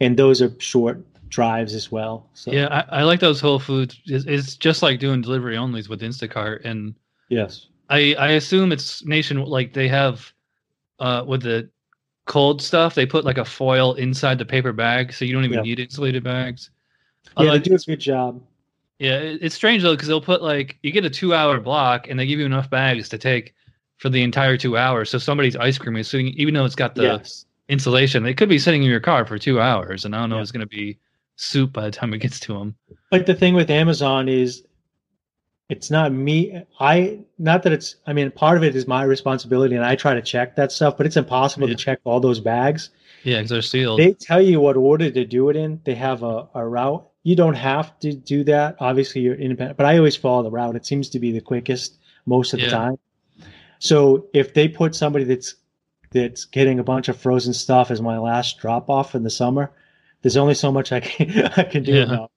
[0.01, 2.29] and those are short drives as well.
[2.35, 4.01] So Yeah, I, I like those Whole Foods.
[4.07, 6.95] It's, it's just like doing delivery onlys with Instacart, and
[7.29, 10.33] yes, I I assume it's nation like they have
[11.01, 11.69] uh with the
[12.27, 15.59] cold stuff they put like a foil inside the paper bag so you don't even
[15.59, 15.63] Yeah.
[15.63, 16.71] need insulated bags.
[17.39, 18.43] yeah, they do a good job.
[18.99, 22.09] Yeah, it- it's strange though because they'll put like you get a two hour block
[22.09, 23.55] and they give you enough bags to take
[23.97, 25.11] for the entire two hours.
[25.11, 28.49] So somebody's ice cream is sitting, even though it's got the yes, insulation, it could
[28.49, 30.43] be sitting in your car for two hours, and I don't know Yeah.
[30.43, 30.99] it's going to be
[31.37, 32.75] soup by the time it gets to them.
[33.11, 34.63] But the thing with Amazon is
[35.71, 36.63] it's not me.
[36.79, 40.15] I not that it's I mean part of it is my responsibility and I try
[40.15, 41.77] to check that stuff, but it's impossible Yeah.
[41.77, 42.91] to check all those bags.
[43.25, 43.99] Yeah, because they're sealed.
[44.01, 45.81] They tell you what order to do it in.
[45.85, 47.07] They have a, a route.
[47.23, 48.77] You don't have to do that.
[48.81, 50.75] Obviously you're independent, but I always follow the route.
[50.77, 52.67] It seems to be the quickest most of Yeah.
[52.67, 52.99] the time.
[53.79, 55.55] So if they put somebody that's
[56.13, 59.71] that's getting a bunch of frozen stuff as my last drop off in the summer,
[60.23, 62.03] there's only so much I can I can do Yeah.
[62.05, 62.30] about.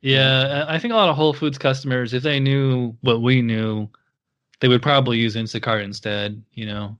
[0.00, 3.88] Yeah, I think a lot of Whole Foods customers, if they knew what we knew,
[4.60, 6.42] they would probably use Instacart instead.
[6.52, 6.98] You know,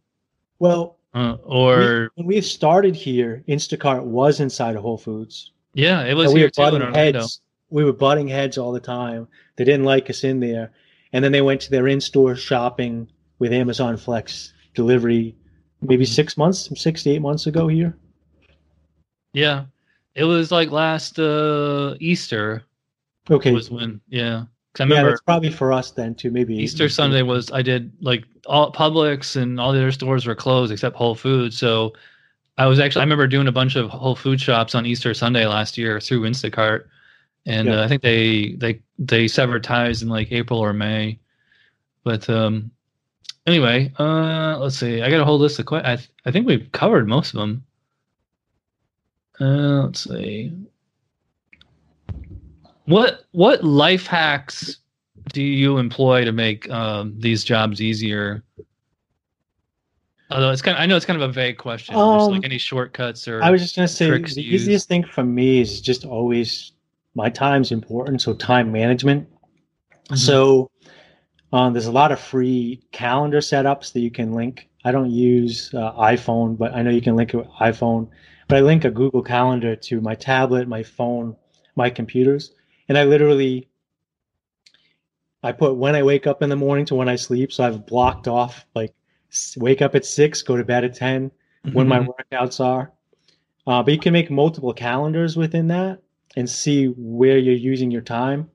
[0.58, 5.52] Well, uh, We- or when we started here, Instacart was inside of Whole Foods.
[5.74, 7.40] yeah, it was we were too butting heads.
[7.70, 9.28] We were butting heads all the time.
[9.56, 10.72] They didn't like us in there,
[11.12, 13.08] and then they went to their in-store shopping
[13.38, 15.36] with Amazon Flex delivery,
[15.82, 16.12] maybe Mm-hmm.
[16.12, 17.96] six months, six to eight months ago here.
[19.32, 19.66] Yeah,
[20.14, 22.64] it was like last uh, Easter
[23.30, 24.44] Okay, was when yeah.
[24.74, 26.30] 'Cause I yeah, remember that's probably for us then too.
[26.30, 30.34] Maybe Easter Sunday was I did like all Publix and all the other stores were
[30.34, 31.56] closed except Whole Foods.
[31.58, 31.94] So
[32.58, 35.46] I was actually I remember doing a bunch of Whole Food shops on Easter Sunday
[35.46, 36.84] last year through Instacart,
[37.46, 37.80] and Yeah.
[37.80, 41.18] uh, I think they they they severed ties in like April or May.
[42.04, 42.70] But um,
[43.46, 45.02] anyway, uh, let's see.
[45.02, 45.88] I got a whole list of questions.
[45.92, 47.64] I th- I think we've covered most of them.
[49.40, 50.52] Uh, let's see.
[52.88, 54.78] What what life hacks
[55.34, 58.42] do you employ to make um, these jobs easier?
[60.30, 61.94] Although it's kind of, I know it's kind of a vague question.
[61.94, 65.22] There's Um, like any shortcuts or I was just gonna say the easiest thing for
[65.22, 66.72] me is just always
[67.14, 69.28] my time's important, so time management.
[70.08, 70.16] Mhm.
[70.16, 70.70] So
[71.52, 74.68] um, there's a lot of free calendar setups that you can link.
[74.84, 78.08] I don't use uh, iPhone, but I know you can link it with iPhone.
[78.48, 81.36] But I link a Google Calendar to my tablet, my phone,
[81.76, 82.52] my computers,
[82.88, 83.68] and I literally
[85.42, 87.52] I put when I wake up in the morning to when I sleep.
[87.52, 88.94] So I've blocked off like
[89.56, 91.30] wake up at six, go to bed at ten,
[91.72, 92.08] when my Mhm.
[92.08, 92.92] workouts are.
[93.66, 96.02] Uh, but you can make multiple calendars within that
[96.36, 98.50] and see where you're using your time.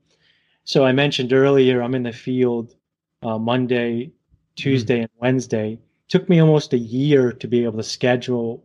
[0.64, 2.74] So I mentioned earlier, I'm in the field
[3.22, 4.12] uh, Monday,
[4.56, 5.78] Tuesday, and Wednesday.
[6.08, 8.64] Took me almost a year to be able to schedule,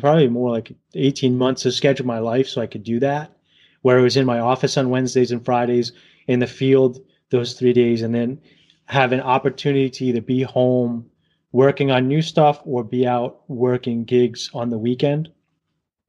[0.00, 3.36] probably more like 18 months to schedule my life so I could do that.
[3.82, 5.92] Where I was in my office on Wednesdays and Fridays,
[6.26, 8.40] in the field those three days, and then
[8.86, 11.06] have an opportunity to either be home
[11.52, 15.30] working on new stuff or be out working gigs on the weekend.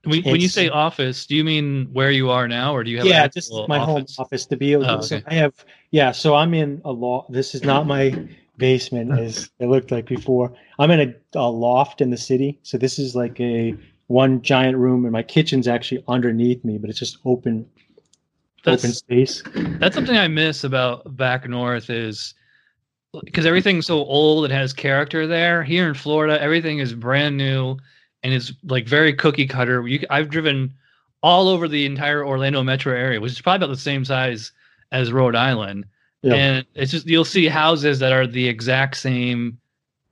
[0.05, 2.97] when, when you say office, do you mean where you are now, or do you
[2.97, 4.19] have yeah, just my home office?
[4.19, 5.23] office to be able Oh, okay.
[5.27, 5.53] I have
[5.91, 7.25] yeah, so I'm in a law.
[7.29, 10.53] This is not my basement as it looked like before.
[10.79, 13.75] I'm in a, a loft in the city, so this is like a
[14.07, 17.65] one giant room, and my kitchen's actually underneath me, but it's just open
[18.65, 19.43] open That's space.
[19.53, 22.33] that's something I miss about back north is
[23.23, 24.45] because everything's so old.
[24.45, 25.63] It has character there.
[25.63, 27.77] Here in Florida, everything is brand new
[28.23, 29.85] and it's like very cookie cutter.
[29.87, 30.73] You, I've driven
[31.21, 34.51] all over the entire Orlando metro area, which is probably about the same size
[34.91, 35.85] as Rhode Island.
[36.21, 36.35] Yeah.
[36.35, 39.59] And it's just you'll see houses that are the exact same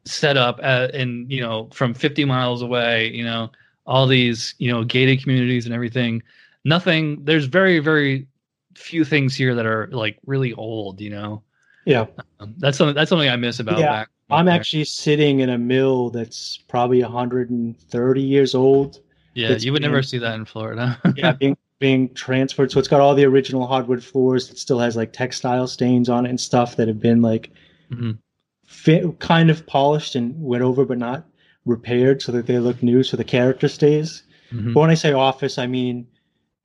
[0.03, 3.09] setup uh, at, and you know from 50 miles away.
[3.11, 3.49] You know
[3.85, 6.21] all these you know gated communities and everything.
[6.65, 7.23] Nothing.
[7.25, 8.27] There's very very
[8.75, 11.01] few things here that are like really old.
[11.01, 11.43] You know.
[11.85, 12.05] Yeah,
[12.39, 14.09] Um, that's something that's something I miss about Yeah, back.
[14.29, 14.53] I'm there.
[14.53, 18.99] actually sitting in a mill that's probably 130 years old.
[19.33, 19.57] yeah.
[19.57, 20.99] You would never see that in Florida.
[21.15, 22.71] yeah, being being transferred.
[22.71, 24.51] So it's got all the original hardwood floors.
[24.51, 27.49] It still has like textile stains on it and stuff that have been like
[27.91, 28.19] Mhm.
[28.67, 31.25] fit, kind of polished and went over, but not
[31.65, 34.23] repaired, so that they look new, so the character stays.
[34.51, 34.73] Mhm.
[34.73, 36.07] But when I say office, I mean,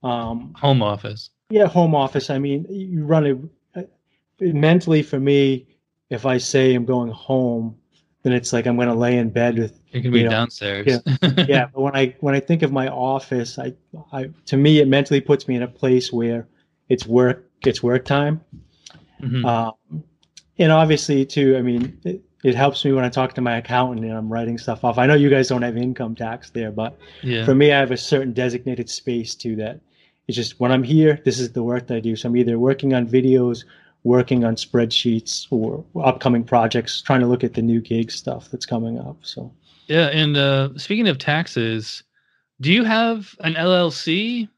[0.03, 1.29] um, Home office.
[1.49, 2.29] yeah, home office.
[2.29, 3.37] I mean, you run it
[3.75, 3.83] uh,
[4.39, 5.65] mentally for me.
[6.09, 7.75] If I say I'm going home,
[8.23, 10.85] then it's like I'm going to lay in bed with It can be know, downstairs.
[11.21, 11.29] yeah.
[11.47, 11.65] yeah.
[11.73, 13.73] But when I when I think of my office, I,
[14.13, 16.47] I to me it mentally puts me in a place where
[16.89, 18.41] it's work it's work time.
[19.21, 19.43] Mhm.
[19.45, 20.03] Um,
[20.59, 24.05] and obviously too, I mean, it, it helps me when I talk to my accountant
[24.05, 24.97] and I'm writing stuff off.
[24.97, 27.45] I know you guys don't have income tax there, but yeah.
[27.45, 29.79] for me, I have a certain designated space to that.
[30.27, 32.15] It's just when I'm here, this is the work that I do.
[32.15, 33.63] So I'm either working on videos,
[34.03, 38.65] working on spreadsheets, or upcoming projects, trying to look at the new gig stuff that's
[38.65, 39.17] coming up.
[39.21, 39.51] So
[39.87, 42.03] Yeah, and uh, speaking of taxes,
[42.61, 44.49] do you have an LLC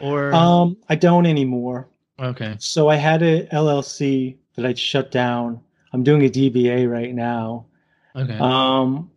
[0.00, 1.88] or um, I don't anymore.
[2.18, 2.56] okay?
[2.58, 5.60] So I had a LLC that I shut down.
[5.96, 7.64] I'm doing a DBA right now.
[8.14, 8.36] Okay.
[8.38, 9.10] Um,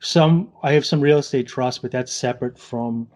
[0.00, 3.06] some I have some real estate trust, but that's separate from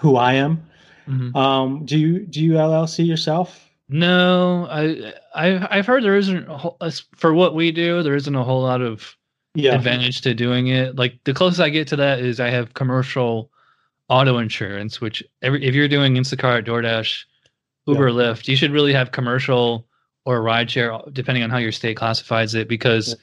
[0.00, 0.62] who I am.
[1.08, 1.34] Mhm.
[1.34, 3.70] Um, do you do you LLC yourself?
[3.88, 6.76] No, I I I've heard there isn't a whole,
[7.16, 9.16] for what we do, there isn't a whole lot of
[9.54, 9.74] Yeah.
[9.74, 10.96] advantage to doing it.
[10.96, 13.50] Like the closest I get to that is I have commercial
[14.10, 17.24] auto insurance, which every if you're doing Instacart, DoorDash,
[17.86, 19.86] Uber, Lyft, you should really have commercial
[20.24, 22.68] or a rideshare, depending on how your state classifies it.
[22.68, 23.14] Because, Yeah.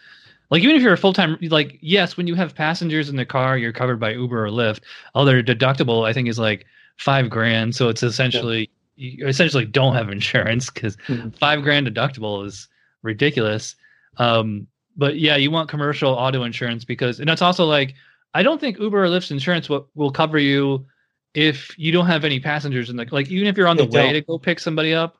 [0.49, 3.25] like, even if you're a full time, like, yes, when you have passengers in the
[3.25, 4.81] car, you're covered by Uber or Lyft.
[5.15, 6.65] Other deductible, I think, is like
[6.97, 7.75] five grand.
[7.75, 11.35] So it's essentially you essentially don't have insurance because Mhm.
[11.37, 12.67] five grand deductible is
[13.01, 13.75] ridiculous.
[14.17, 17.95] Um, but yeah, you want commercial auto insurance because, and that's also like,
[18.33, 20.85] I don't think Uber or Lyft's insurance will, will cover you
[21.33, 23.29] if you don't have any passengers in the like.
[23.29, 25.17] Even if you're on the way to go pick somebody up,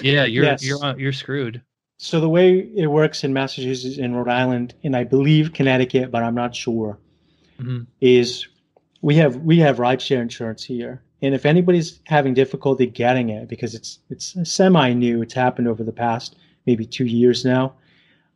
[0.00, 0.64] yeah, you're Yes.
[0.66, 1.60] you're on, you're screwed.
[1.98, 6.22] So the way it works in Massachusetts and Rhode Island, and I believe Connecticut, but
[6.22, 6.98] I'm not sure,
[7.60, 7.86] Mhm.
[8.00, 8.46] is
[9.00, 13.74] we have we have rideshare insurance here, and if anybody's having difficulty getting it because
[13.74, 17.74] it's it's semi new, it's happened over the past maybe two years now.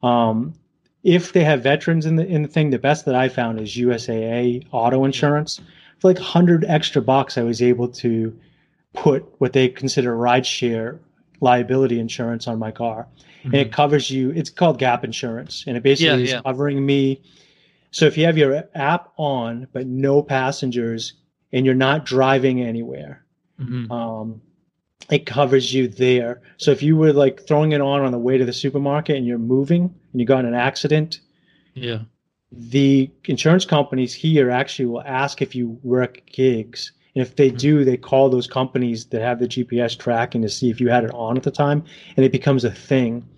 [0.02, 0.54] Um,
[1.02, 3.76] if they have veterans in the in the thing, the best that I found is
[3.76, 5.60] USAA auto insurance.
[5.98, 8.32] For like hundred extra bucks, I was able to
[8.94, 10.98] put what they consider rideshare
[11.40, 13.06] liability insurance on my car
[13.44, 14.30] and it covers you.
[14.30, 16.36] It's called gap insurance, and it basically Yeah, yeah.
[16.36, 17.22] is covering me.
[17.92, 21.14] So if you have your app on but no passengers
[21.52, 23.24] and you're not driving anywhere,
[23.58, 23.90] Mhm.
[23.90, 24.40] um,
[25.10, 26.42] it covers you there.
[26.58, 29.26] So if you were like throwing it on on the way to the supermarket and
[29.26, 31.20] you're moving and you got in an accident,
[31.74, 32.00] yeah,
[32.52, 36.92] the insurance companies here actually will ask if you work gigs.
[37.18, 40.70] And if they do, they call those companies that have the GPS tracking to see
[40.70, 41.82] if you had it on at the time,
[42.16, 43.28] and it becomes a thing.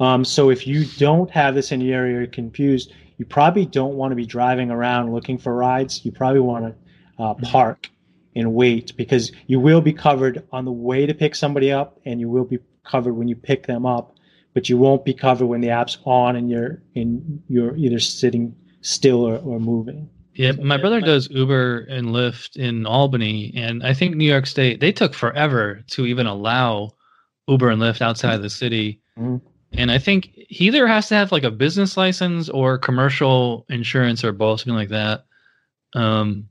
[0.00, 3.94] Um, so if you don't have this in your area, you're confused, you probably don't
[3.94, 6.04] want to be driving around looking for rides.
[6.04, 7.88] You probably want to uh, park
[8.34, 12.18] and wait because you will be covered on the way to pick somebody up, and
[12.18, 14.16] you will be covered when you pick them up
[14.54, 18.54] but you won't be covered when the app's on and you're in you're either sitting
[18.80, 20.10] still or, or moving.
[20.34, 20.52] Yeah.
[20.52, 24.92] My brother does Uber and Lyft in Albany, and I think New York State they
[24.92, 26.90] took forever to even allow
[27.48, 29.00] Uber and Lyft outside of the city.
[29.18, 29.40] Mhm.
[29.74, 34.22] And I think he either has to have like a business license or commercial insurance
[34.22, 35.24] or both, something like that.
[35.94, 36.48] Um,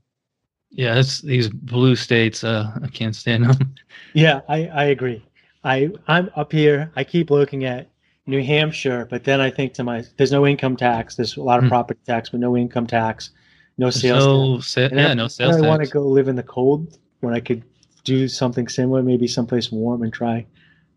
[0.70, 2.42] yeah, it's these blue states.
[2.44, 3.74] Uh, I can't stand them.
[4.14, 5.24] Yeah, I, I agree.
[5.64, 6.90] I I'm up here.
[6.96, 7.88] I keep looking at
[8.26, 11.14] New Hampshire, but then I think to my there's no income tax.
[11.14, 11.68] There's a lot of Hmm.
[11.70, 13.30] property tax, but no income tax,
[13.78, 16.98] no sales no, sa- yeah, I- no I want to go live in the cold
[17.20, 17.62] when I could
[18.04, 20.46] do something similar, maybe someplace warm and try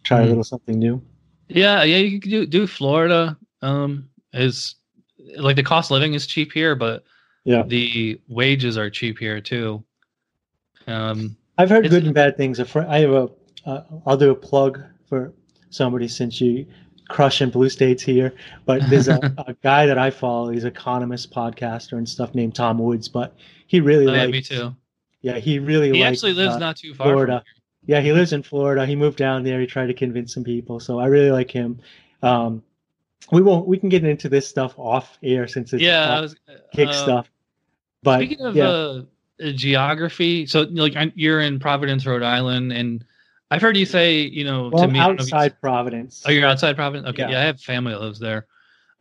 [0.03, 0.29] try a Hmm.
[0.29, 1.01] little something new.
[1.49, 3.37] Yeah, yeah, you could do do Florida.
[3.61, 4.75] Um, is
[5.37, 7.03] like the cost of living is cheap here, but
[7.45, 7.63] Yeah.
[7.65, 9.83] the wages are cheap here too.
[10.87, 12.59] Um, I've heard good and bad things.
[12.59, 13.29] I have a.
[13.65, 15.33] Uh, I'll do a plug for
[15.69, 16.65] somebody since you
[17.09, 18.33] crushing blue states here.
[18.65, 20.49] But there's a, a guy that I follow.
[20.49, 23.07] He's an economist podcaster and stuff named Tom Woods.
[23.07, 23.35] But
[23.67, 24.75] he really oh, yeah, me too.
[25.21, 27.43] Yeah, he really He likes, actually lives uh, not too far Florida.
[27.87, 28.85] Yeah, he lives in Florida.
[28.85, 29.59] He moved down there.
[29.59, 30.79] He tried to convince some people.
[30.79, 31.79] So I really like him.
[32.21, 32.63] Um,
[33.31, 33.67] we won't.
[33.67, 35.81] We can get into this stuff off air since it's.
[35.81, 36.35] Yeah, was,
[36.73, 37.31] kick uh, stuff.
[38.03, 39.01] But Speaking of yeah, uh,
[39.43, 43.03] uh, geography, so like you're in Providence, Rhode Island, and
[43.51, 45.61] I've heard you say, you know, well, to me, I don't know if you- outside
[45.61, 46.23] Providence.
[46.25, 47.07] Oh, you're outside Providence.
[47.09, 47.29] Okay, Yeah.
[47.31, 48.47] yeah, I have family that lives there.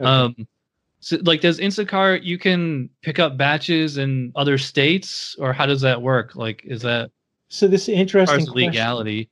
[0.00, 0.08] Okay.
[0.10, 0.46] Um,
[1.00, 5.80] so like, does Instacart you can pick up batches in other states, or how does
[5.82, 6.34] that work?
[6.36, 7.10] Like, is that
[7.48, 9.30] so this is as far interesting legality?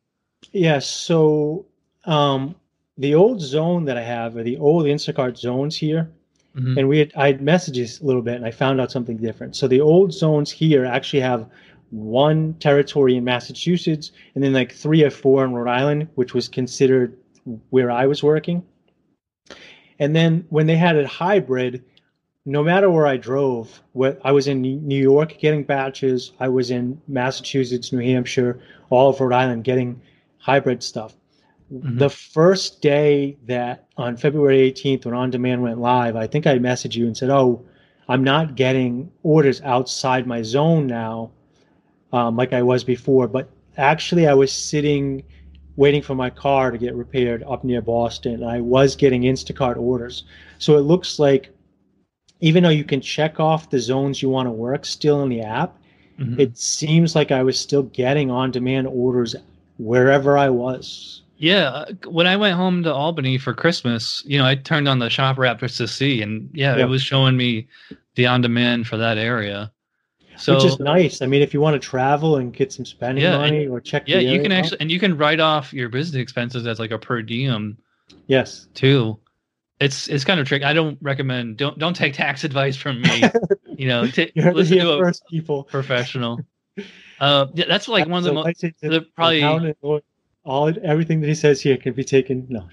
[0.53, 1.67] Yeah, so
[2.05, 2.55] um,
[2.99, 6.11] the old zone that I have, or the old Instacart zones here,
[6.57, 6.79] Mhm.
[6.79, 9.57] and we had, I had messages a little bit, and I found out something different.
[9.57, 11.47] So the old zones here actually have
[11.93, 16.49] one territory in Massachusetts, and then like three or four in Rhode Island, which was
[16.49, 17.17] considered
[17.71, 18.63] where I was working.
[19.99, 21.85] And then when they had it hybrid,
[22.47, 26.71] no matter where I drove, what I was in New York getting batches, I was
[26.71, 28.59] in Massachusetts, New Hampshire,
[28.91, 30.01] all of Rhode Island getting
[30.39, 31.15] hybrid stuff.
[31.73, 31.99] Mhm.
[31.99, 36.59] The first day that on February 18th, when On Demand went live, I think I
[36.59, 37.63] messaged you and said, "Oh,
[38.09, 41.31] I'm not getting orders outside my zone now,
[42.13, 45.23] um, like I was before." But actually, I was sitting
[45.77, 49.77] waiting for my car to get repaired up near Boston, and I was getting Instacart
[49.79, 50.25] orders.
[50.59, 51.51] So it looks like
[52.41, 55.41] even though you can check off the zones you want to work still in the
[55.41, 55.79] app,
[56.19, 56.39] Mhm.
[56.39, 59.35] it seems like I was still getting on-demand orders
[59.79, 61.23] wherever I was.
[61.39, 64.99] Yeah, uh, when I went home to Albany for Christmas, you know, I turned on
[64.99, 66.85] the shop app just to see, and yeah, Yeah.
[66.85, 67.67] it was showing me
[68.17, 69.73] the on demand for that area.
[70.37, 71.23] So which is nice.
[71.23, 74.05] I mean, if you want to travel and get some spending Yeah, money or check,
[74.07, 76.79] yeah, the you can out- actually, and you can write off your business expenses as
[76.79, 77.79] like a per diem
[78.27, 79.19] yes, too.
[79.81, 80.65] It's it's kind of tricky.
[80.65, 81.57] I don't recommend.
[81.57, 83.23] Don't don't take tax advice from me.
[83.77, 85.65] you know, ta- you heard it listen to a first, people.
[85.65, 86.41] professional.
[87.21, 88.65] Uh, yeah, that's like one of the most.
[89.15, 89.75] probably-
[90.45, 92.47] all everything that he says here can be taken.
[92.49, 92.67] No,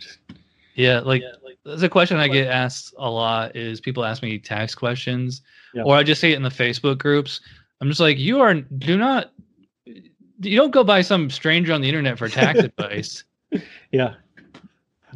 [0.75, 1.23] just- Yeah, like
[1.65, 5.41] there's a question I get asked a lot is people ask me tax questions,
[5.73, 5.83] Yeah.
[5.83, 7.41] or I just say it in the Facebook groups.
[7.81, 9.31] I'm just like, you are do not,
[9.85, 13.23] you don't go by some stranger on the internet for tax advice.
[13.91, 14.15] yeah,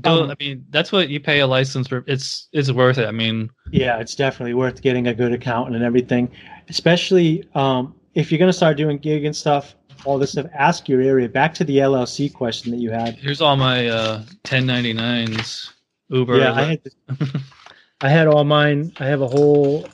[0.05, 2.03] So Um, I mean, that's what you pay a license for.
[2.07, 3.07] It's it's worth it.
[3.07, 3.99] I mean, yeah.
[3.99, 6.29] It's definitely worth getting a good accountant and everything,
[6.69, 9.75] especially um, if you're going to start doing gig and stuff.
[10.05, 10.47] All this stuff.
[10.53, 11.29] Ask your area.
[11.29, 13.15] Back to the LLC question that you had.
[13.15, 15.71] here's all my uh 1099s.
[16.09, 16.37] Uber.
[16.37, 16.81] Yeah, I had,
[18.01, 18.91] I had all mine.
[18.99, 19.87] I have a whole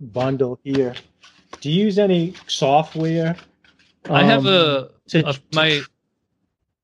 [0.00, 0.94] bundle here.
[1.60, 3.36] Do you use any software?
[4.10, 5.80] I have um, a, to- a my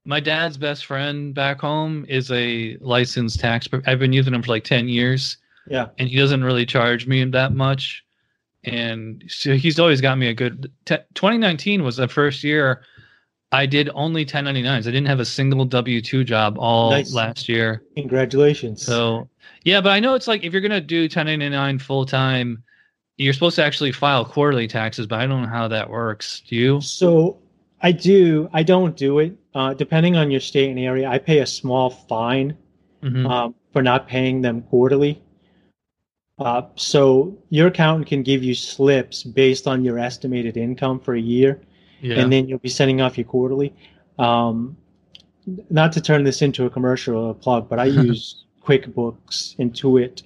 [0.04, 3.66] my dad's best friend back home is a licensed tax.
[3.86, 5.36] I've been using him for like ten years.
[5.70, 5.88] Yeah.
[5.98, 8.02] and he doesn't really charge me that much.
[8.68, 10.70] And so he's always got me a good.
[10.84, 12.82] Te- 2019 was the first year
[13.50, 14.80] I did only 1099s.
[14.80, 17.14] I didn't have a single W two job all Nice.
[17.14, 17.82] last year.
[17.96, 18.84] Congratulations.
[18.84, 19.28] So
[19.64, 22.62] yeah, but I know it's like if you're gonna do 1099 full time,
[23.16, 25.06] you're supposed to actually file quarterly taxes.
[25.06, 26.42] But I don't know how that works.
[26.46, 26.80] Do you?
[26.82, 27.38] So
[27.80, 28.50] I do.
[28.52, 29.34] I don't do it.
[29.54, 32.56] Uh, depending on your state and area, I pay a small fine
[33.02, 33.28] Mhm.
[33.30, 35.22] um, for not paying them quarterly.
[36.38, 41.20] Uh, so your accountant can give you slips based on your estimated income for a
[41.20, 41.60] year,
[42.00, 42.20] yeah.
[42.20, 43.74] and then you'll be sending off your quarterly.
[44.18, 44.76] Um,
[45.70, 50.22] not to turn this into a commercial or a plug, but I use QuickBooks, Intuit,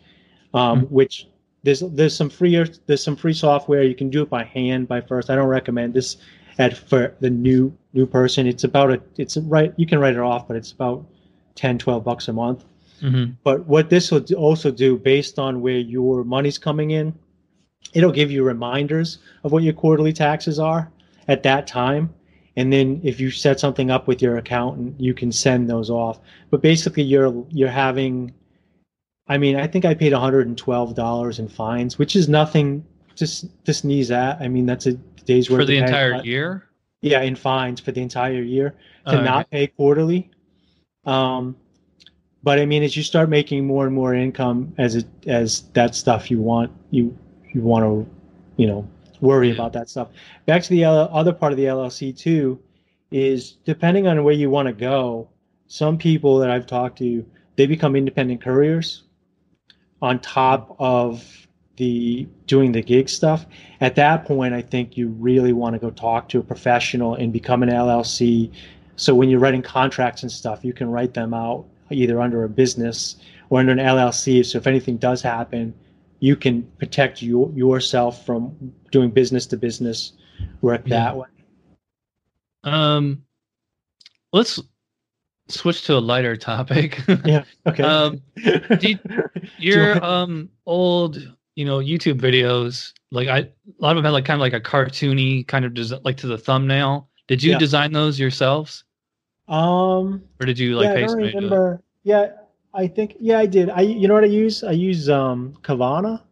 [0.52, 1.28] um, which
[1.62, 5.00] there's there's some free there's some free software you can do it by hand by
[5.00, 5.30] first.
[5.30, 6.16] I don't recommend this
[6.58, 8.46] at for the new new person.
[8.46, 11.06] It's about a it's right you can write it off, but it's about
[11.54, 12.64] 10, 12 bucks a month.
[13.02, 13.36] Mhm.
[13.44, 17.12] But what this will also do, based on where your money's coming in,
[17.94, 20.90] it'll give you reminders of what your quarterly taxes are
[21.28, 22.10] at that time.
[22.56, 26.20] And then if you set something up with your accountant, you can send those off.
[26.50, 28.32] But basically, you're you're having,
[29.26, 32.84] I mean, I think I paid $112 in fines, which is nothing
[33.16, 33.26] to
[33.64, 34.40] to sneeze at.
[34.40, 34.92] I mean, that's a
[35.24, 35.86] day's worth for the pay.
[35.86, 36.64] entire year.
[37.00, 38.74] Yeah, in fines for the entire year
[39.06, 40.30] to Uh, not pay quarterly.
[41.04, 41.56] Um,
[42.42, 45.94] but I mean, as you start making more and more income, as it as that
[45.94, 47.16] stuff you want, you
[47.52, 48.10] you want to,
[48.56, 48.88] you know,
[49.20, 49.54] worry Yeah.
[49.54, 50.08] about that stuff.
[50.46, 52.58] Back to the L- other part of the LLC too,
[53.10, 55.28] is depending on where you want to go.
[55.68, 57.24] Some people that I've talked to,
[57.56, 59.04] they become independent couriers
[60.00, 63.46] on top of the doing the gig stuff.
[63.80, 67.32] At that point, I think you really want to go talk to a professional and
[67.32, 68.50] become an LLC.
[68.96, 72.48] So when you're writing contracts and stuff, you can write them out either under a
[72.48, 73.16] business
[73.50, 74.44] or under an LLC.
[74.44, 75.74] So if anything does happen,
[76.20, 78.54] you can protect your, yourself from
[78.90, 80.12] doing business to business
[80.60, 80.96] work Yeah.
[81.04, 81.26] that way.
[82.64, 83.24] Um,
[84.32, 84.60] let's
[85.48, 87.00] switch to a lighter topic.
[87.24, 87.44] Yeah.
[87.66, 87.82] Okay.
[87.82, 88.98] Um, you- Do you
[89.58, 91.16] Your um old,
[91.56, 94.52] you know, YouTube videos, like I, a lot of them had like kind of like
[94.54, 97.08] a cartoony kind of des- like to the thumbnail.
[97.28, 97.58] Did you Yeah.
[97.58, 98.84] design those yourselves,
[99.48, 101.82] um, or did you like yeah, I don't remember.
[102.04, 102.32] Yeah,
[102.74, 103.70] I think yeah, I did.
[103.70, 104.62] I you know what I use?
[104.64, 106.22] I use um Canva.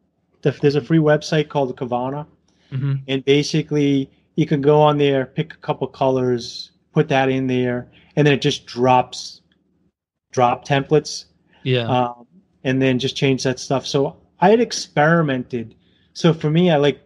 [0.43, 2.27] The- There's a free website called Canva,
[2.73, 3.03] Mhm.
[3.09, 7.89] and basically you can go on there, pick a couple colors, put that in there,
[8.17, 9.43] and then it just drops
[10.33, 11.25] drop templates
[11.65, 11.89] Yeah.
[11.89, 12.27] um,
[12.65, 13.85] and then just change that stuff.
[13.87, 15.75] So I had experimented.
[16.13, 17.01] So for me, I like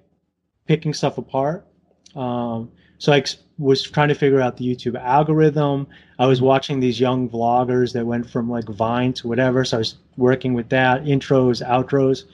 [0.66, 1.66] picking stuff apart.
[2.14, 5.86] Um, so I ex- was trying to figure out the YouTube algorithm.
[6.18, 9.64] I was watching these young vloggers that went from like Vine to whatever.
[9.64, 12.24] So I was working with that intros, outros.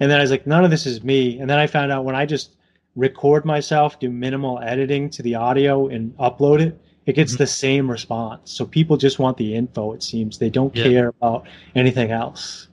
[0.00, 1.38] And then I was like, none of this is me.
[1.38, 2.50] And then I found out when I just
[2.96, 7.38] record myself, do minimal editing to the audio and upload it, it gets Mhm.
[7.38, 8.50] the same response.
[8.50, 10.38] So people just want the info, it seems.
[10.38, 10.82] They don't Yeah.
[10.84, 12.68] care about anything else.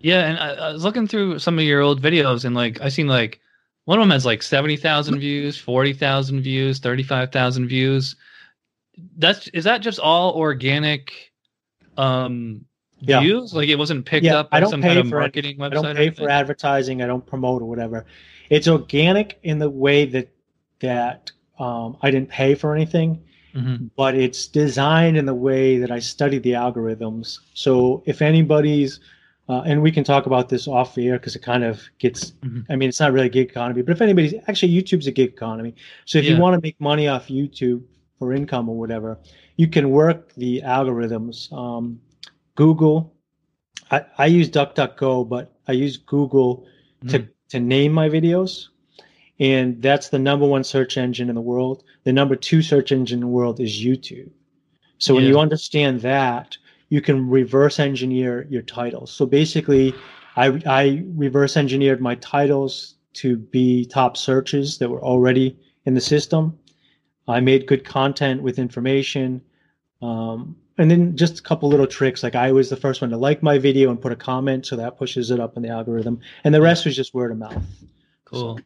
[0.00, 2.88] Yeah, and I, I was looking through some of your old videos, and like I
[2.88, 3.38] seen like
[3.90, 8.14] one of them has like seventy thousand views, forty thousand views, thirty five thousand views.
[9.16, 11.32] That's is that just all organic
[11.96, 12.64] um
[13.00, 13.18] Yeah.
[13.18, 13.52] views?
[13.52, 15.64] Like it wasn't picked Yeah, up by some kind of marketing website.
[15.64, 17.02] I don't pay for advertising.
[17.02, 18.06] I don't promote or whatever.
[18.48, 20.28] It's organic in the way that
[20.78, 23.20] that um, I didn't pay for anything,
[23.56, 23.90] Mhm.
[23.96, 27.40] but it's designed in the way that I study the algorithms.
[27.54, 29.00] So if anybody's
[29.50, 32.30] uh, and we can talk about this off the air because it kind of gets.
[32.42, 32.64] Mhm.
[32.70, 35.30] I mean, it's not really a gig economy, but if anybody's actually YouTube's a gig
[35.30, 35.74] economy.
[36.04, 36.34] So if Yeah.
[36.34, 37.82] you want to make money off YouTube
[38.18, 39.18] for income or whatever,
[39.56, 41.52] you can work the algorithms.
[41.52, 42.00] Um,
[42.54, 43.12] Google,
[43.90, 46.64] I, I use DuckDuckGo, but I use Google
[47.08, 47.28] to, Mhm.
[47.48, 48.68] to name my videos.
[49.40, 51.82] And that's the number one search engine in the world.
[52.04, 54.30] The number two search engine in the world is YouTube.
[54.98, 56.58] So when you understand that,
[56.90, 59.10] you can reverse engineer your titles.
[59.10, 59.94] So basically,
[60.36, 66.00] I, I reverse engineered my titles to be top searches that were already in the
[66.00, 66.58] system.
[67.26, 69.40] I made good content with information.
[70.02, 72.22] Um, and then just a couple little tricks.
[72.22, 74.76] Like I was the first one to like my video and put a comment, so
[74.76, 76.20] that pushes it up in the algorithm.
[76.42, 77.62] And the rest was just word of mouth.
[78.24, 78.58] Cool.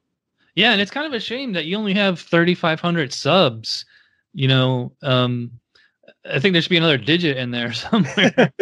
[0.54, 3.84] Yeah, and it's kind of a shame that you only have 3,500 subs.
[4.32, 5.50] You know, um,
[6.30, 8.52] I think there should be another digit in there somewhere.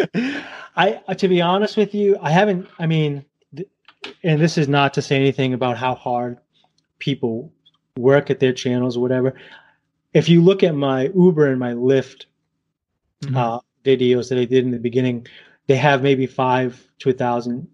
[0.77, 2.69] I, uh, to be honest with you, I haven't.
[2.79, 3.69] I mean, th-
[4.25, 6.39] and this is not to say anything about how hard
[6.99, 7.53] people
[7.97, 9.35] work at their channels or whatever.
[10.15, 12.25] If you look at my Uber and my Lyft
[13.23, 13.37] Mhm.
[13.37, 15.27] uh, videos that I did in the beginning,
[15.69, 17.69] they have maybe five to a thousand,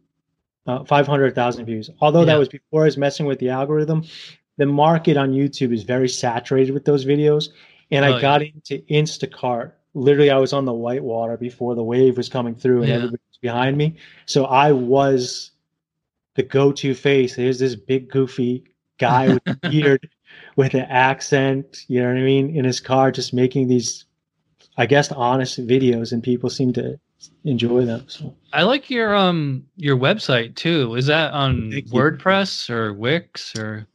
[0.67, 1.89] uh, 500,000 views.
[2.01, 2.27] Although Yeah.
[2.27, 4.05] that was before I was messing with the algorithm,
[4.59, 7.49] the market on YouTube is very saturated with those videos.
[7.91, 8.21] And Oh, I yeah.
[8.21, 9.73] got into Instacart.
[9.99, 12.95] Literally, I was on the white water before the wave was coming through and Yeah.
[12.97, 13.97] everybody was behind me.
[14.27, 15.51] So I was
[16.35, 17.37] the go to face.
[17.37, 18.65] There's this big, goofy
[18.99, 20.09] guy with a beard
[20.57, 24.05] with an accent, you know what I mean, in his car, just making these,
[24.77, 26.99] I guess, honest videos, and people seem to
[27.45, 28.05] enjoy them.
[28.09, 30.95] So I like your um your website too.
[30.95, 31.73] Is that on.
[31.91, 33.87] WordPress or Wix or?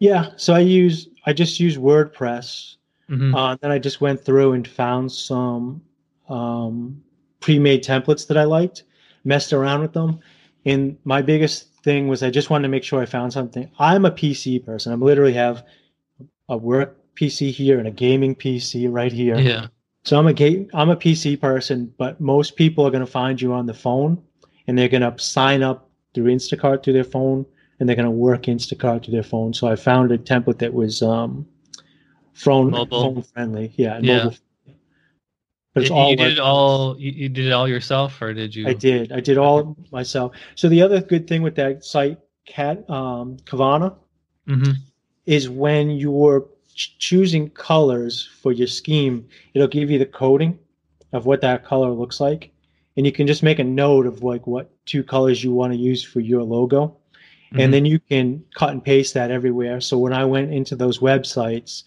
[0.00, 2.76] yeah, so I use I just use WordPress.
[3.10, 3.34] Mhm.
[3.34, 5.82] Uh, then I just went through and found some
[6.28, 7.02] um,
[7.40, 8.84] pre-made templates that I liked,
[9.24, 10.18] messed around with them,
[10.64, 13.70] and my biggest thing was I just wanted to make sure I found something.
[13.78, 14.92] I'm a PC person.
[14.92, 15.64] I literally have
[16.48, 19.38] a work PC here and a gaming PC right here.
[19.38, 19.68] Yeah.
[20.04, 23.40] So I'm a ga- I'm a PC person, but most people are going to find
[23.40, 24.22] you on the phone,
[24.66, 27.46] and they're going to sign up through Instacart through their phone,
[27.78, 29.52] and they're going to work Instacart to their phone.
[29.54, 31.46] So I found a template that was um,
[32.36, 33.14] phone Mobile.
[33.14, 34.24] phone friendly, yeah, Yeah.
[34.24, 34.36] mobile.
[35.74, 36.98] But it's you, all you did it all.
[36.98, 38.66] You, you did it all yourself, or did you?
[38.66, 39.12] I did.
[39.12, 40.32] I did all myself.
[40.54, 43.94] So the other good thing with that site, Cat um, Canva,
[44.46, 44.72] hmm
[45.26, 50.56] is when you're ch- choosing colors for your scheme, it'll give you the coding
[51.12, 52.52] of what that color looks like,
[52.96, 55.78] and you can just make a note of like what two colors you want to
[55.78, 56.96] use for your logo,
[57.52, 57.60] Mhm.
[57.64, 59.80] and then you can cut and paste that everywhere.
[59.80, 61.82] So when I went into those websites,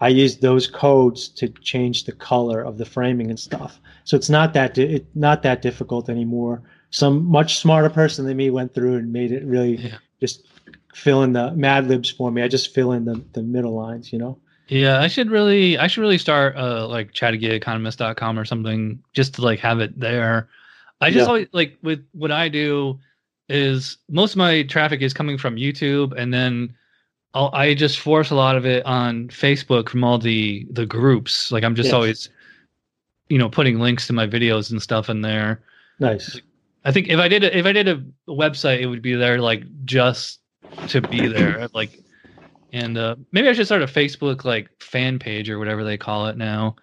[0.00, 3.80] I used those codes to change the color of the framing and stuff.
[4.04, 6.62] So it's not that di- it, not that difficult anymore.
[6.90, 9.96] Some much smarter person than me went through and made it really Yeah.
[10.20, 10.46] just
[10.94, 12.42] fill in the Mad Libs for me.
[12.42, 14.38] I just fill in the, the middle lines, you know.
[14.68, 19.42] Yeah, I should really, I should really start uh like chattergeekonomist.com or something just to
[19.42, 20.48] like have it there.
[21.00, 21.28] I just Yeah.
[21.28, 22.98] always like with what I do
[23.48, 26.74] is most of my traffic is coming from YouTube, and then
[27.36, 31.52] I'll, I just force a lot of it on Facebook from all the the groups.
[31.52, 31.94] Like I'm just Yes.
[31.94, 32.28] always,
[33.28, 35.62] you know, putting links to my videos and stuff in there.
[36.00, 36.40] Nice.
[36.84, 39.38] I think if I did a, if I did a website, it would be there
[39.38, 40.40] like just
[40.88, 42.00] to be there, like.
[42.72, 46.26] And uh, maybe I should start a Facebook like fan page or whatever they call
[46.26, 46.76] it now.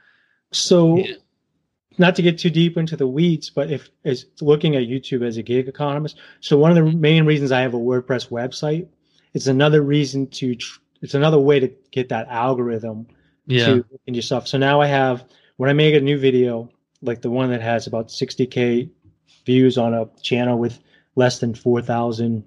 [0.52, 1.16] So, Yeah.
[1.98, 5.38] not to get too deep into the weeds, but if is looking at YouTube as
[5.38, 8.88] a gig economist, so one of the main reasons I have a WordPress website,
[9.34, 13.08] it's another reason to, tr- it's another way to get that algorithm
[13.48, 13.66] Yeah.
[13.66, 14.48] to look into stuff.
[14.48, 15.26] So now I have
[15.58, 16.70] when I make a new video,
[17.02, 18.90] like the one that has about 60k
[19.46, 20.80] views on a channel with
[21.16, 22.44] less than 4,000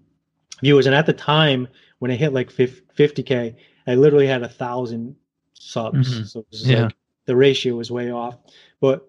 [0.62, 0.86] viewers.
[0.86, 1.68] And at the time
[1.98, 3.54] when it hit like 50k,
[3.86, 5.16] I literally had a thousand
[5.54, 6.14] subs.
[6.14, 6.24] Mm-hmm.
[6.24, 6.84] So yeah.
[6.84, 8.36] like the ratio was way off.
[8.80, 9.08] But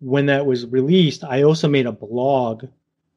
[0.00, 2.64] when that was released, I also made a blog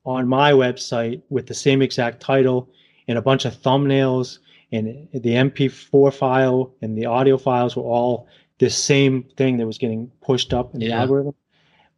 [0.05, 2.69] on my website with the same exact title
[3.07, 4.39] and a bunch of thumbnails
[4.71, 8.27] and the MP4 file and the audio files were all
[8.59, 11.35] the same thing that was getting pushed up in the algorithm.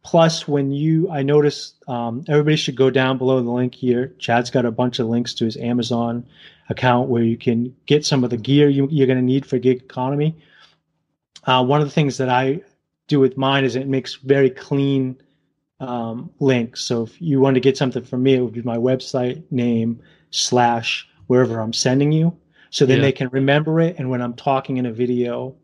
[0.04, 4.14] Plus, when you, I noticed um, everybody should go down below the link here.
[4.18, 6.26] Chad's got a bunch of links to his Amazon
[6.68, 9.58] account where you can get some of the gear you, are going to need for
[9.58, 10.36] gig economy.
[11.44, 12.60] Uh, one of the things that I
[13.06, 15.20] do with mine is it makes very clean
[15.80, 16.82] um, links.
[16.82, 20.00] So if you want to get something from me, it would be my website name
[20.30, 22.36] slash wherever I'm sending you.
[22.70, 23.02] So then yeah.
[23.02, 23.96] they can remember it.
[23.98, 25.54] And when I'm talking in a video,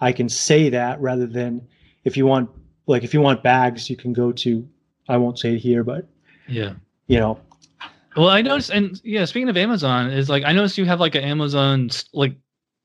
[0.00, 1.66] I can say that rather than
[2.04, 2.50] if you want,
[2.86, 4.68] like if you want bags, you can go to,
[5.08, 6.06] I won't say it here, but
[6.48, 6.74] yeah,
[7.06, 7.38] you know.
[8.16, 11.14] Well, I noticed, and yeah, speaking of Amazon, is like I noticed you have like
[11.14, 12.34] an Amazon, like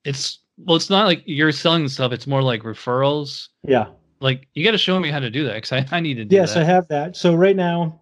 [0.04, 3.48] it's well, it's not like you're selling stuff; it's more like referrals.
[3.64, 3.88] Yeah
[4.20, 6.26] like you got to show me how to do that because I, I need to
[6.26, 6.62] do yes that.
[6.62, 8.02] i have that so right now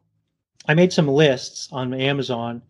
[0.67, 2.61] i made some lists on amazon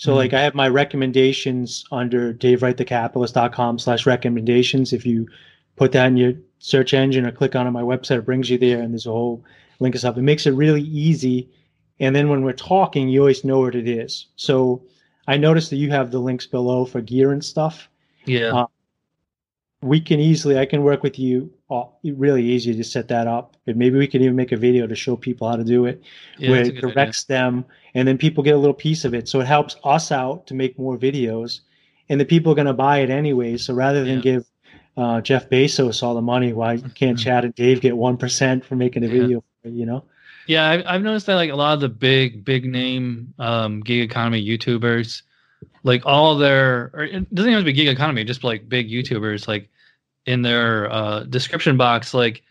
[0.00, 0.16] so mm-hmm.
[0.16, 4.94] like i have my recommendations under davewrightthecapitalist.com slash recommendations.
[4.94, 5.28] If you
[5.76, 8.80] put that in your search engine or click on my website it brings you there
[8.80, 9.44] and there's a whole
[9.78, 10.16] link of stuff.
[10.16, 11.50] It makes it really easy.
[11.98, 14.26] And then when we're talking you always know what it is.
[14.36, 14.82] So
[15.28, 17.90] i noticed that you have the links below for gear and stuff.
[18.24, 18.56] Yeah.
[18.56, 18.66] Uh,
[19.82, 21.50] we can easily i can work with you
[22.04, 24.94] really easy to set that up and maybe we can even make a video to
[24.94, 26.02] show people how to do it
[26.38, 27.38] yeah, where it directs idea.
[27.38, 27.64] them
[27.94, 30.54] and then people get a little piece of it so it helps us out to
[30.54, 31.60] make more videos
[32.08, 34.22] and the people are going to buy it anyway so rather than yeah.
[34.22, 34.46] give
[34.96, 39.04] uh, jeff bezos all the money why can't chad and dave get 1% for making
[39.04, 39.12] a yeah.
[39.12, 40.04] video you know
[40.46, 44.02] yeah I've, I've noticed that like a lot of the big big name um, gig
[44.02, 45.22] economy youtubers
[45.82, 48.88] like all their or it doesn't even have to be gig economy just like big
[48.90, 49.68] youtubers like
[50.26, 52.42] in their uh, description box like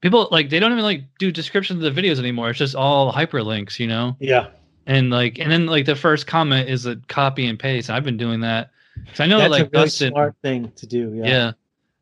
[0.00, 2.50] people like they don't even like do descriptions of the videos anymore.
[2.50, 4.16] It's just all hyperlinks you know?
[4.20, 4.48] Yeah.
[4.86, 8.16] And like and then like the first comment is a copy and paste i've been
[8.16, 8.70] doing that.
[9.14, 11.24] So i know That's like a really dustin smart thing to do yeah.
[11.26, 11.52] Yeah.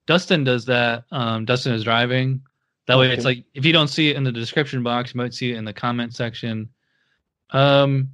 [0.06, 2.42] Dustin does that um dustin is driving.
[2.86, 5.34] That way it's like if you don't see it in the description box you might
[5.34, 6.70] see it in the comment section.
[7.50, 8.08] Um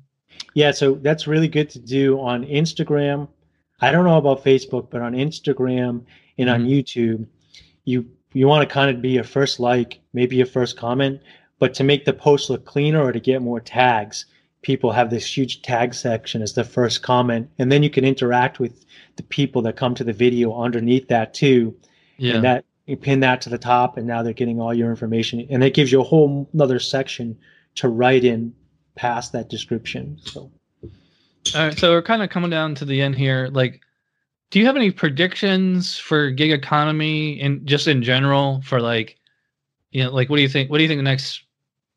[0.55, 3.29] yeah, so that's really good to do on Instagram.
[3.81, 6.05] I don't know about Facebook, but on Instagram
[6.37, 6.71] and on mm-hmm.
[6.71, 7.27] YouTube,
[7.85, 11.21] you you want to kind of be a first like, maybe a first comment,
[11.59, 14.27] but to make the post look cleaner or to get more tags,
[14.63, 18.61] people have this huge tag section as the first comment, and then you can interact
[18.61, 18.85] with
[19.17, 21.75] the people that come to the video underneath that too.
[22.19, 22.35] Yeah.
[22.35, 25.47] And that you pin that to the top, and now they're getting all your information,
[25.51, 27.39] and it gives you a whole another section
[27.77, 28.53] to write in
[28.99, 30.19] past that description.
[30.25, 30.51] So,
[30.83, 30.91] all
[31.55, 31.79] right.
[31.79, 33.49] So we're kind of coming down to the end here.
[33.53, 33.81] Like,
[34.51, 39.17] do you have any predictions for gig economy and just in general for like,
[39.93, 40.69] you know, like what do you think?
[40.69, 41.45] What do you think the next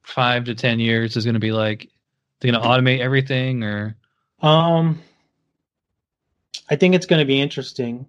[0.04, 1.90] five to ten years is going to be like?
[2.40, 3.96] They're going to automate everything, or?
[4.42, 5.02] Um,
[6.70, 8.08] I think it's going to be interesting.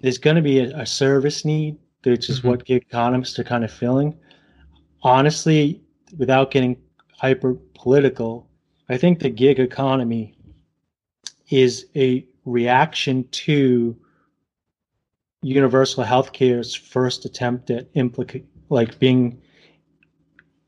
[0.00, 2.48] There's going to be a, a service need, which is mm-hmm.
[2.48, 4.18] what gig economists are kind of filling.
[5.02, 5.80] Honestly,
[6.18, 6.76] without getting
[7.20, 8.48] hyper political.
[8.88, 10.34] I think the gig economy
[11.50, 13.94] is a reaction to
[15.42, 19.40] universal healthcare's first attempt at implicate like being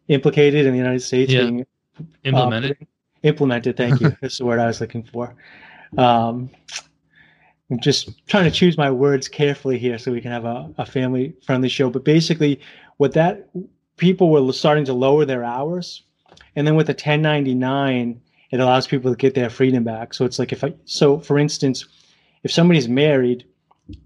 [0.09, 1.43] implicated in the United States yeah.
[1.43, 1.67] being
[2.25, 2.77] implemented.
[2.83, 2.85] Uh,
[3.23, 4.15] implemented, thank you.
[4.21, 5.35] That's the word I was looking for.
[5.97, 6.51] Um,
[7.71, 10.85] I'm just trying to choose my words carefully here so we can have a, a
[10.85, 11.89] family friendly show.
[11.89, 12.61] But basically,
[12.99, 13.49] what that
[13.97, 16.03] people were starting to lower their hours
[16.57, 20.15] and then with a 1099, it allows people to get their freedom back.
[20.15, 21.87] So it's like if I, so for instance,
[22.43, 23.47] if somebody's married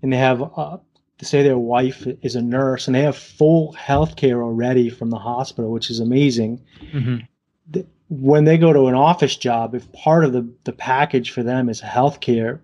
[0.03, 0.79] and they have, uh,
[1.23, 5.19] say their wife is a nurse and they have full health care already from the
[5.19, 6.63] hospital, which is amazing.
[6.93, 7.81] Mm-hmm.
[8.09, 11.69] when they go to an office job, if part of the, the package for them
[11.69, 12.61] is a health care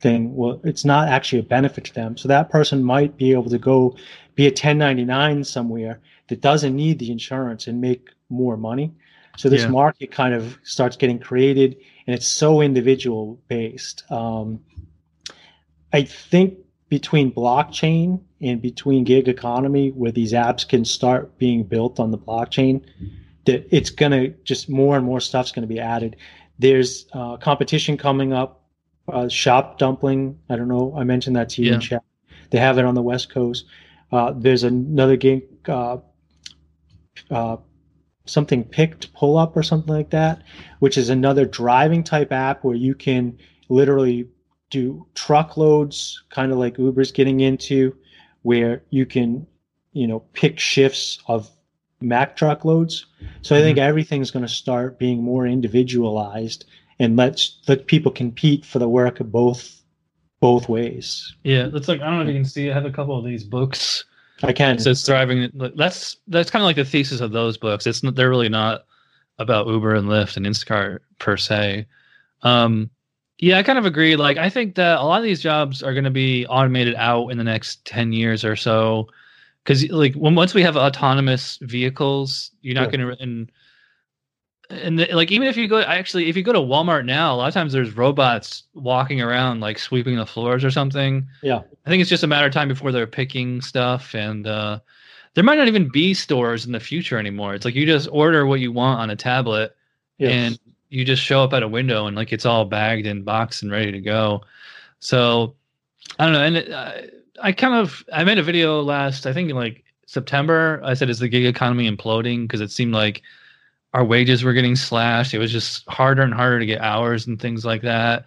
[0.00, 2.16] thing, well, it's not actually a benefit to them.
[2.16, 3.96] So that person might be able to go
[4.36, 8.92] be a 1099 somewhere that doesn't need the insurance and make more money.
[9.36, 9.68] So this yeah.
[9.68, 11.76] market kind of starts getting created,
[12.06, 14.10] and it's so individual based.
[14.10, 14.60] Um,
[15.92, 16.58] I think
[16.88, 22.18] between blockchain and between gig economy, where these apps can start being built on the
[22.18, 22.82] blockchain,
[23.46, 26.16] that it's going to just more and more stuff's going to be added.
[26.58, 28.62] There's uh, competition coming up.
[29.08, 30.92] Uh, Shop Dumpling, I don't know.
[30.96, 31.74] I mentioned that to you yeah.
[31.74, 32.02] in chat.
[32.50, 33.66] They have it on the West Coast.
[34.10, 35.98] Uh, there's another gig uh,
[37.30, 37.56] uh,
[38.26, 40.42] something picked pull up or something like that,
[40.80, 44.28] which is another driving type app where you can literally
[44.70, 47.96] do truckloads, kind of like Uber's getting into,
[48.42, 49.46] where you can,
[49.92, 51.50] you know, pick shifts of
[52.00, 53.06] Mack truckloads.
[53.42, 53.88] So I think Mm-hmm.
[53.88, 56.64] everything's going to start being more individualized
[56.98, 59.82] and let's let people compete for the work of both
[60.40, 61.34] both ways.
[61.44, 62.70] Yeah, that's like I don't know if you can see.
[62.70, 64.04] I have a couple of these books.
[64.42, 64.76] I can.
[64.76, 65.50] It says thriving.
[65.76, 67.86] That's that's kind of like the thesis of those books.
[67.86, 68.84] It's they're really not
[69.38, 71.86] about Uber and Lyft and Instacart per se.
[72.42, 72.90] Um,
[73.38, 74.16] yeah, I kind of agree.
[74.16, 77.28] Like, I think that a lot of these jobs are going to be automated out
[77.28, 79.08] in the next ten years or so.
[79.62, 82.98] Because like when once we have autonomous vehicles, you're not Yeah.
[82.98, 83.50] going to and
[84.70, 87.36] and the, like even if you go actually if you go to Walmart now, a
[87.36, 91.26] lot of times there's robots walking around like sweeping the floors or something.
[91.42, 91.62] Yeah.
[91.84, 94.80] I think it's just a matter of time before they're picking stuff and uh
[95.34, 97.54] there might not even be stores in the future anymore.
[97.54, 99.76] It's like you just order what you want on a tablet
[100.18, 100.32] Yes.
[100.32, 100.58] and
[100.88, 103.70] you just show up at a window and like it's all bagged and boxed and
[103.70, 104.42] ready to go.
[105.00, 105.54] So
[106.18, 106.42] I don't know.
[106.42, 106.92] And it, uh,
[107.42, 110.80] I kind of I made a video last I think in like September.
[110.82, 113.22] I said is the gig economy imploding because it seemed like
[113.96, 115.32] our wages were getting slashed.
[115.32, 118.26] It was just harder and harder to get hours and things like that.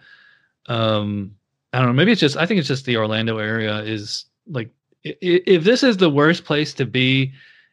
[0.66, 1.36] Um,
[1.72, 1.92] I don't know.
[1.92, 4.70] Maybe it's just I think it's just the Orlando area is like
[5.04, 7.32] if this is the worst place to be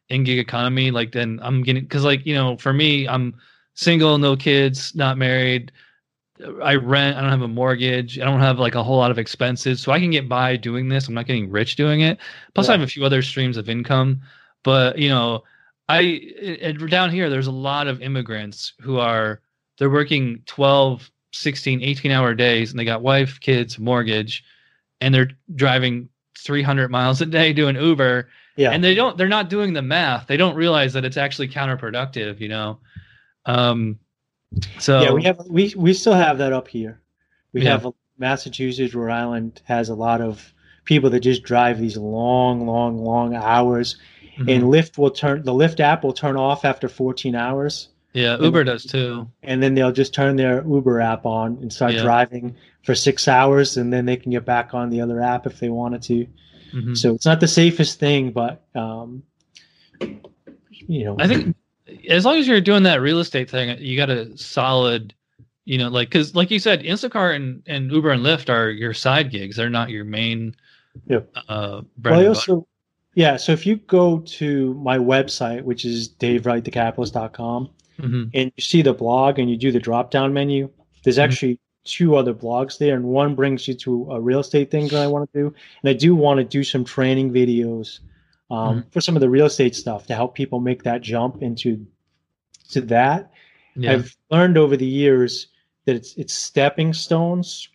[0.10, 3.34] in gig economy, like then I'm getting because like you know for me I'm
[3.74, 5.72] single, no kids, not married.
[6.62, 7.18] I rent.
[7.18, 8.20] I don't have a mortgage.
[8.20, 10.88] I don't have like a whole lot of expenses, so I can get by doing
[10.88, 11.08] this.
[11.08, 12.20] I'm not getting rich doing it.
[12.54, 14.22] Plus, I have a few other streams of income.
[14.62, 15.44] But you know,
[15.90, 16.02] I
[16.62, 19.42] and down here there's a lot of immigrants who are
[19.78, 24.44] they're working 12, 16, 18 hour days, and they got wife, kids, mortgage,
[25.02, 28.28] and they're driving 300 miles a day doing Uber
[28.58, 28.72] yeah.
[28.72, 32.40] and they don't they're not doing the math they don't realize that it's actually counterproductive
[32.40, 32.78] you know
[33.48, 33.98] um
[34.80, 37.02] so yeah, we have we we still have that up here.
[37.54, 37.72] We Yeah.
[37.72, 40.54] have Massachusetts, Rhode Island has a lot of
[40.86, 43.98] people that just drive these long, long, long hours,
[44.38, 44.50] Mhm.
[44.56, 48.64] and Lyft will turn the Lyft app will turn off after 14 hours, yeah uber
[48.64, 52.04] does too and then they'll just turn their Uber app on and start Yeah.
[52.04, 55.60] driving for six hours, and then they can get back on the other app if
[55.60, 56.26] they wanted to.
[56.74, 56.96] Mhm.
[56.98, 59.24] So it's not the safest thing, but um,
[60.90, 61.56] you know, i think
[62.10, 65.14] as long as you're doing that real estate thing you got a solid
[65.66, 68.94] you know like because like you said instacart and, and uber and lyft are your
[68.94, 70.56] side gigs they're not your main
[71.10, 71.20] Yeah.
[71.50, 72.68] uh Well, I also,
[73.18, 73.36] yeah.
[73.36, 78.30] So if you go to my website, which is davewrightthecapitalist.com, Mhm.
[78.36, 80.70] and you see the blog and you do the drop down menu,
[81.04, 81.24] there's Mhm.
[81.24, 85.02] actually two other blogs there, and one brings you to a real estate thing that
[85.02, 85.46] I want to do,
[85.82, 88.00] and I do want to do some training videos
[88.50, 91.86] um, for some of the real estate stuff to help people make that jump into
[92.70, 93.32] to that.
[93.76, 95.48] yeah I've learned over the years
[95.86, 97.68] that it's it's stepping stones.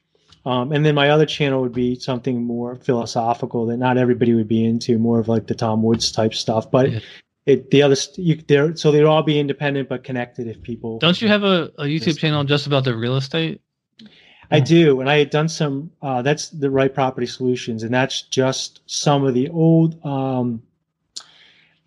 [0.45, 4.49] Um, and then my other channel would be something more philosophical that not everybody would
[4.49, 6.71] be into, more of like the Tom Woods type stuff.
[6.71, 6.99] But Yeah.
[7.47, 10.99] it the other you there so they'd all be independent but connected if people.
[11.01, 12.17] don't you have a, a youtube Yes.
[12.19, 13.61] channel just about the real estate
[14.51, 15.91] I do, and I had done some.
[16.03, 19.99] Uh, that's the right property solutions, and that's just some of the old.
[20.05, 20.63] Um,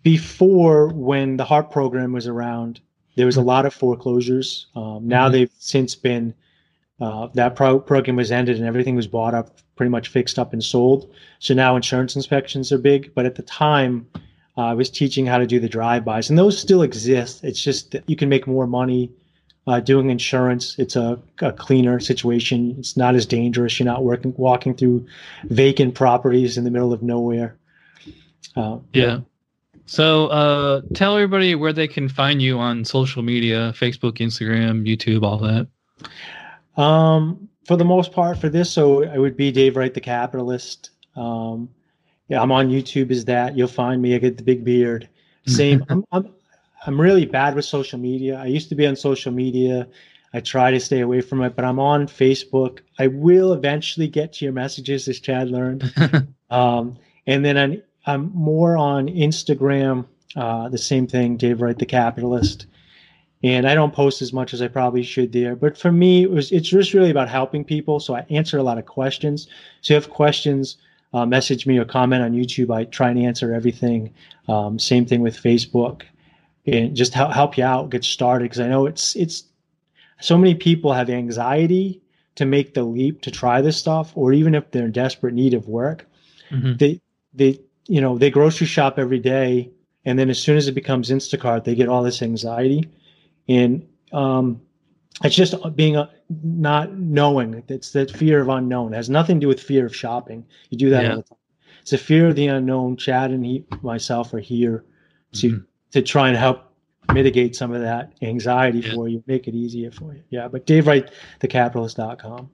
[0.02, 2.80] before when the HARP program was around,
[3.14, 4.66] there was a lot of foreclosures.
[4.74, 5.32] Um, now Mhm.
[5.32, 6.34] they've since been.
[7.00, 10.52] Uh, that pro- program was ended, and everything was bought up, pretty much fixed up
[10.52, 11.12] and sold.
[11.40, 14.06] So now insurance inspections are big, but at the time,
[14.56, 17.44] uh, I was teaching how to do the drive-bys, and those still exist.
[17.44, 19.10] It's just that you can make more money
[19.66, 20.78] uh, doing insurance.
[20.78, 22.76] It's a, a cleaner situation.
[22.78, 23.78] It's not as dangerous.
[23.78, 25.06] You're not working walking through
[25.44, 27.58] vacant properties in the middle of nowhere.
[28.54, 29.20] Uh, Yeah.
[29.88, 35.22] So uh tell everybody where they can find you on social media, Facebook, Instagram, YouTube,
[35.22, 35.68] all that.
[36.76, 40.90] Um, for the most part, for this, so it would be Dave Wright, the capitalist.
[41.16, 41.68] Um,
[42.28, 43.10] yeah, I'm on YouTube.
[43.10, 44.14] Is that you'll find me?
[44.14, 45.08] I get the big beard.
[45.46, 45.84] Same.
[45.88, 46.34] I'm, I'm
[46.86, 48.38] I'm really bad with social media.
[48.38, 49.88] I used to be on social media.
[50.32, 52.80] I try to stay away from it, but I'm on Facebook.
[52.98, 55.92] I will eventually get to your messages, as Chad learned.
[56.48, 56.96] Um,
[57.26, 60.06] and then I'm, I'm more on Instagram,
[60.36, 62.66] uh, the same thing, Dave Wright, the capitalist.
[63.42, 65.54] And I don't post as much as I probably should there.
[65.54, 68.00] But for me, it was it's just really about helping people.
[68.00, 69.46] So I answer a lot of questions.
[69.82, 70.76] So if you have questions,
[71.12, 72.74] uh, message me or comment on YouTube.
[72.74, 74.12] I try and answer everything.
[74.48, 76.02] Um, same thing with Facebook,
[76.66, 78.44] and just help help you out, get started.
[78.46, 79.44] Because I know it's it's
[80.20, 82.00] so many people have anxiety
[82.36, 85.54] to make the leap to try this stuff, or even if they're in desperate need
[85.54, 86.06] of work
[86.50, 86.78] Mhm.
[86.78, 87.00] they
[87.34, 87.58] they
[87.88, 89.68] you know they grocery shop every day
[90.04, 92.88] and then as soon as it becomes Instacart, they get all this anxiety,
[93.48, 94.60] and um,
[95.24, 96.10] it's just being a,
[96.42, 97.62] not knowing.
[97.68, 98.92] It's that fear of unknown.
[98.92, 100.44] It has nothing to do with fear of shopping.
[100.70, 101.10] You do that Yeah.
[101.10, 101.38] all the time.
[101.82, 102.96] It's a fear of the unknown.
[102.96, 104.84] Chad and he, myself are here
[105.32, 105.64] to Mhm.
[105.92, 106.62] to try and help
[107.14, 108.94] mitigate some of that anxiety Yeah.
[108.94, 110.22] for you, make it easier for you.
[110.30, 111.08] Yeah, but Dave Wright,
[111.40, 112.50] thecapitalist.com.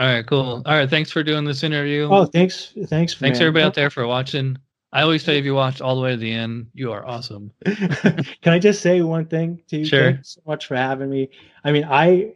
[0.00, 0.62] All right, cool.
[0.64, 2.08] All right, thanks for doing this interview.
[2.10, 3.42] Oh, thanks, thanks, thanks man.
[3.48, 4.56] everybody out there for watching.
[4.92, 7.50] I always say if you watched all the way to the end, you are awesome.
[7.64, 9.84] Can I just say one thing to you?
[9.86, 10.12] Sure.
[10.12, 11.30] Thanks so much for having me.
[11.64, 12.32] I mean, I,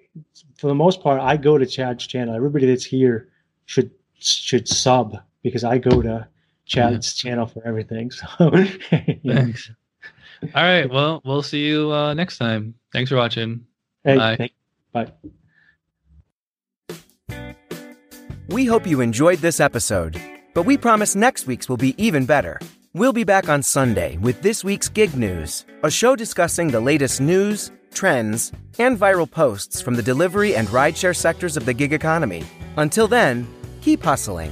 [0.57, 2.35] for the most part, I go to Chad's channel.
[2.35, 3.29] Everybody that's here
[3.67, 6.27] should should sub because I go to
[6.65, 8.11] Chad's channel for everything.
[8.39, 8.51] So,
[9.27, 9.71] Thanks.
[10.55, 12.75] All right, well, we'll see you uh, next time.
[12.93, 13.67] Thanks for watching.
[14.05, 14.37] hey, Bye.
[14.37, 14.53] thank-
[14.93, 15.13] bye.
[18.49, 20.21] We hope you enjoyed this episode,
[20.57, 22.59] but we promise next week's will be even better.
[22.95, 27.21] We'll be back on Sunday with this week's Gig News, a show discussing the latest
[27.21, 32.43] news, trends, and viral posts from the delivery and rideshare sectors of the gig economy.
[32.79, 33.47] Until then,
[33.83, 34.51] keep hustling.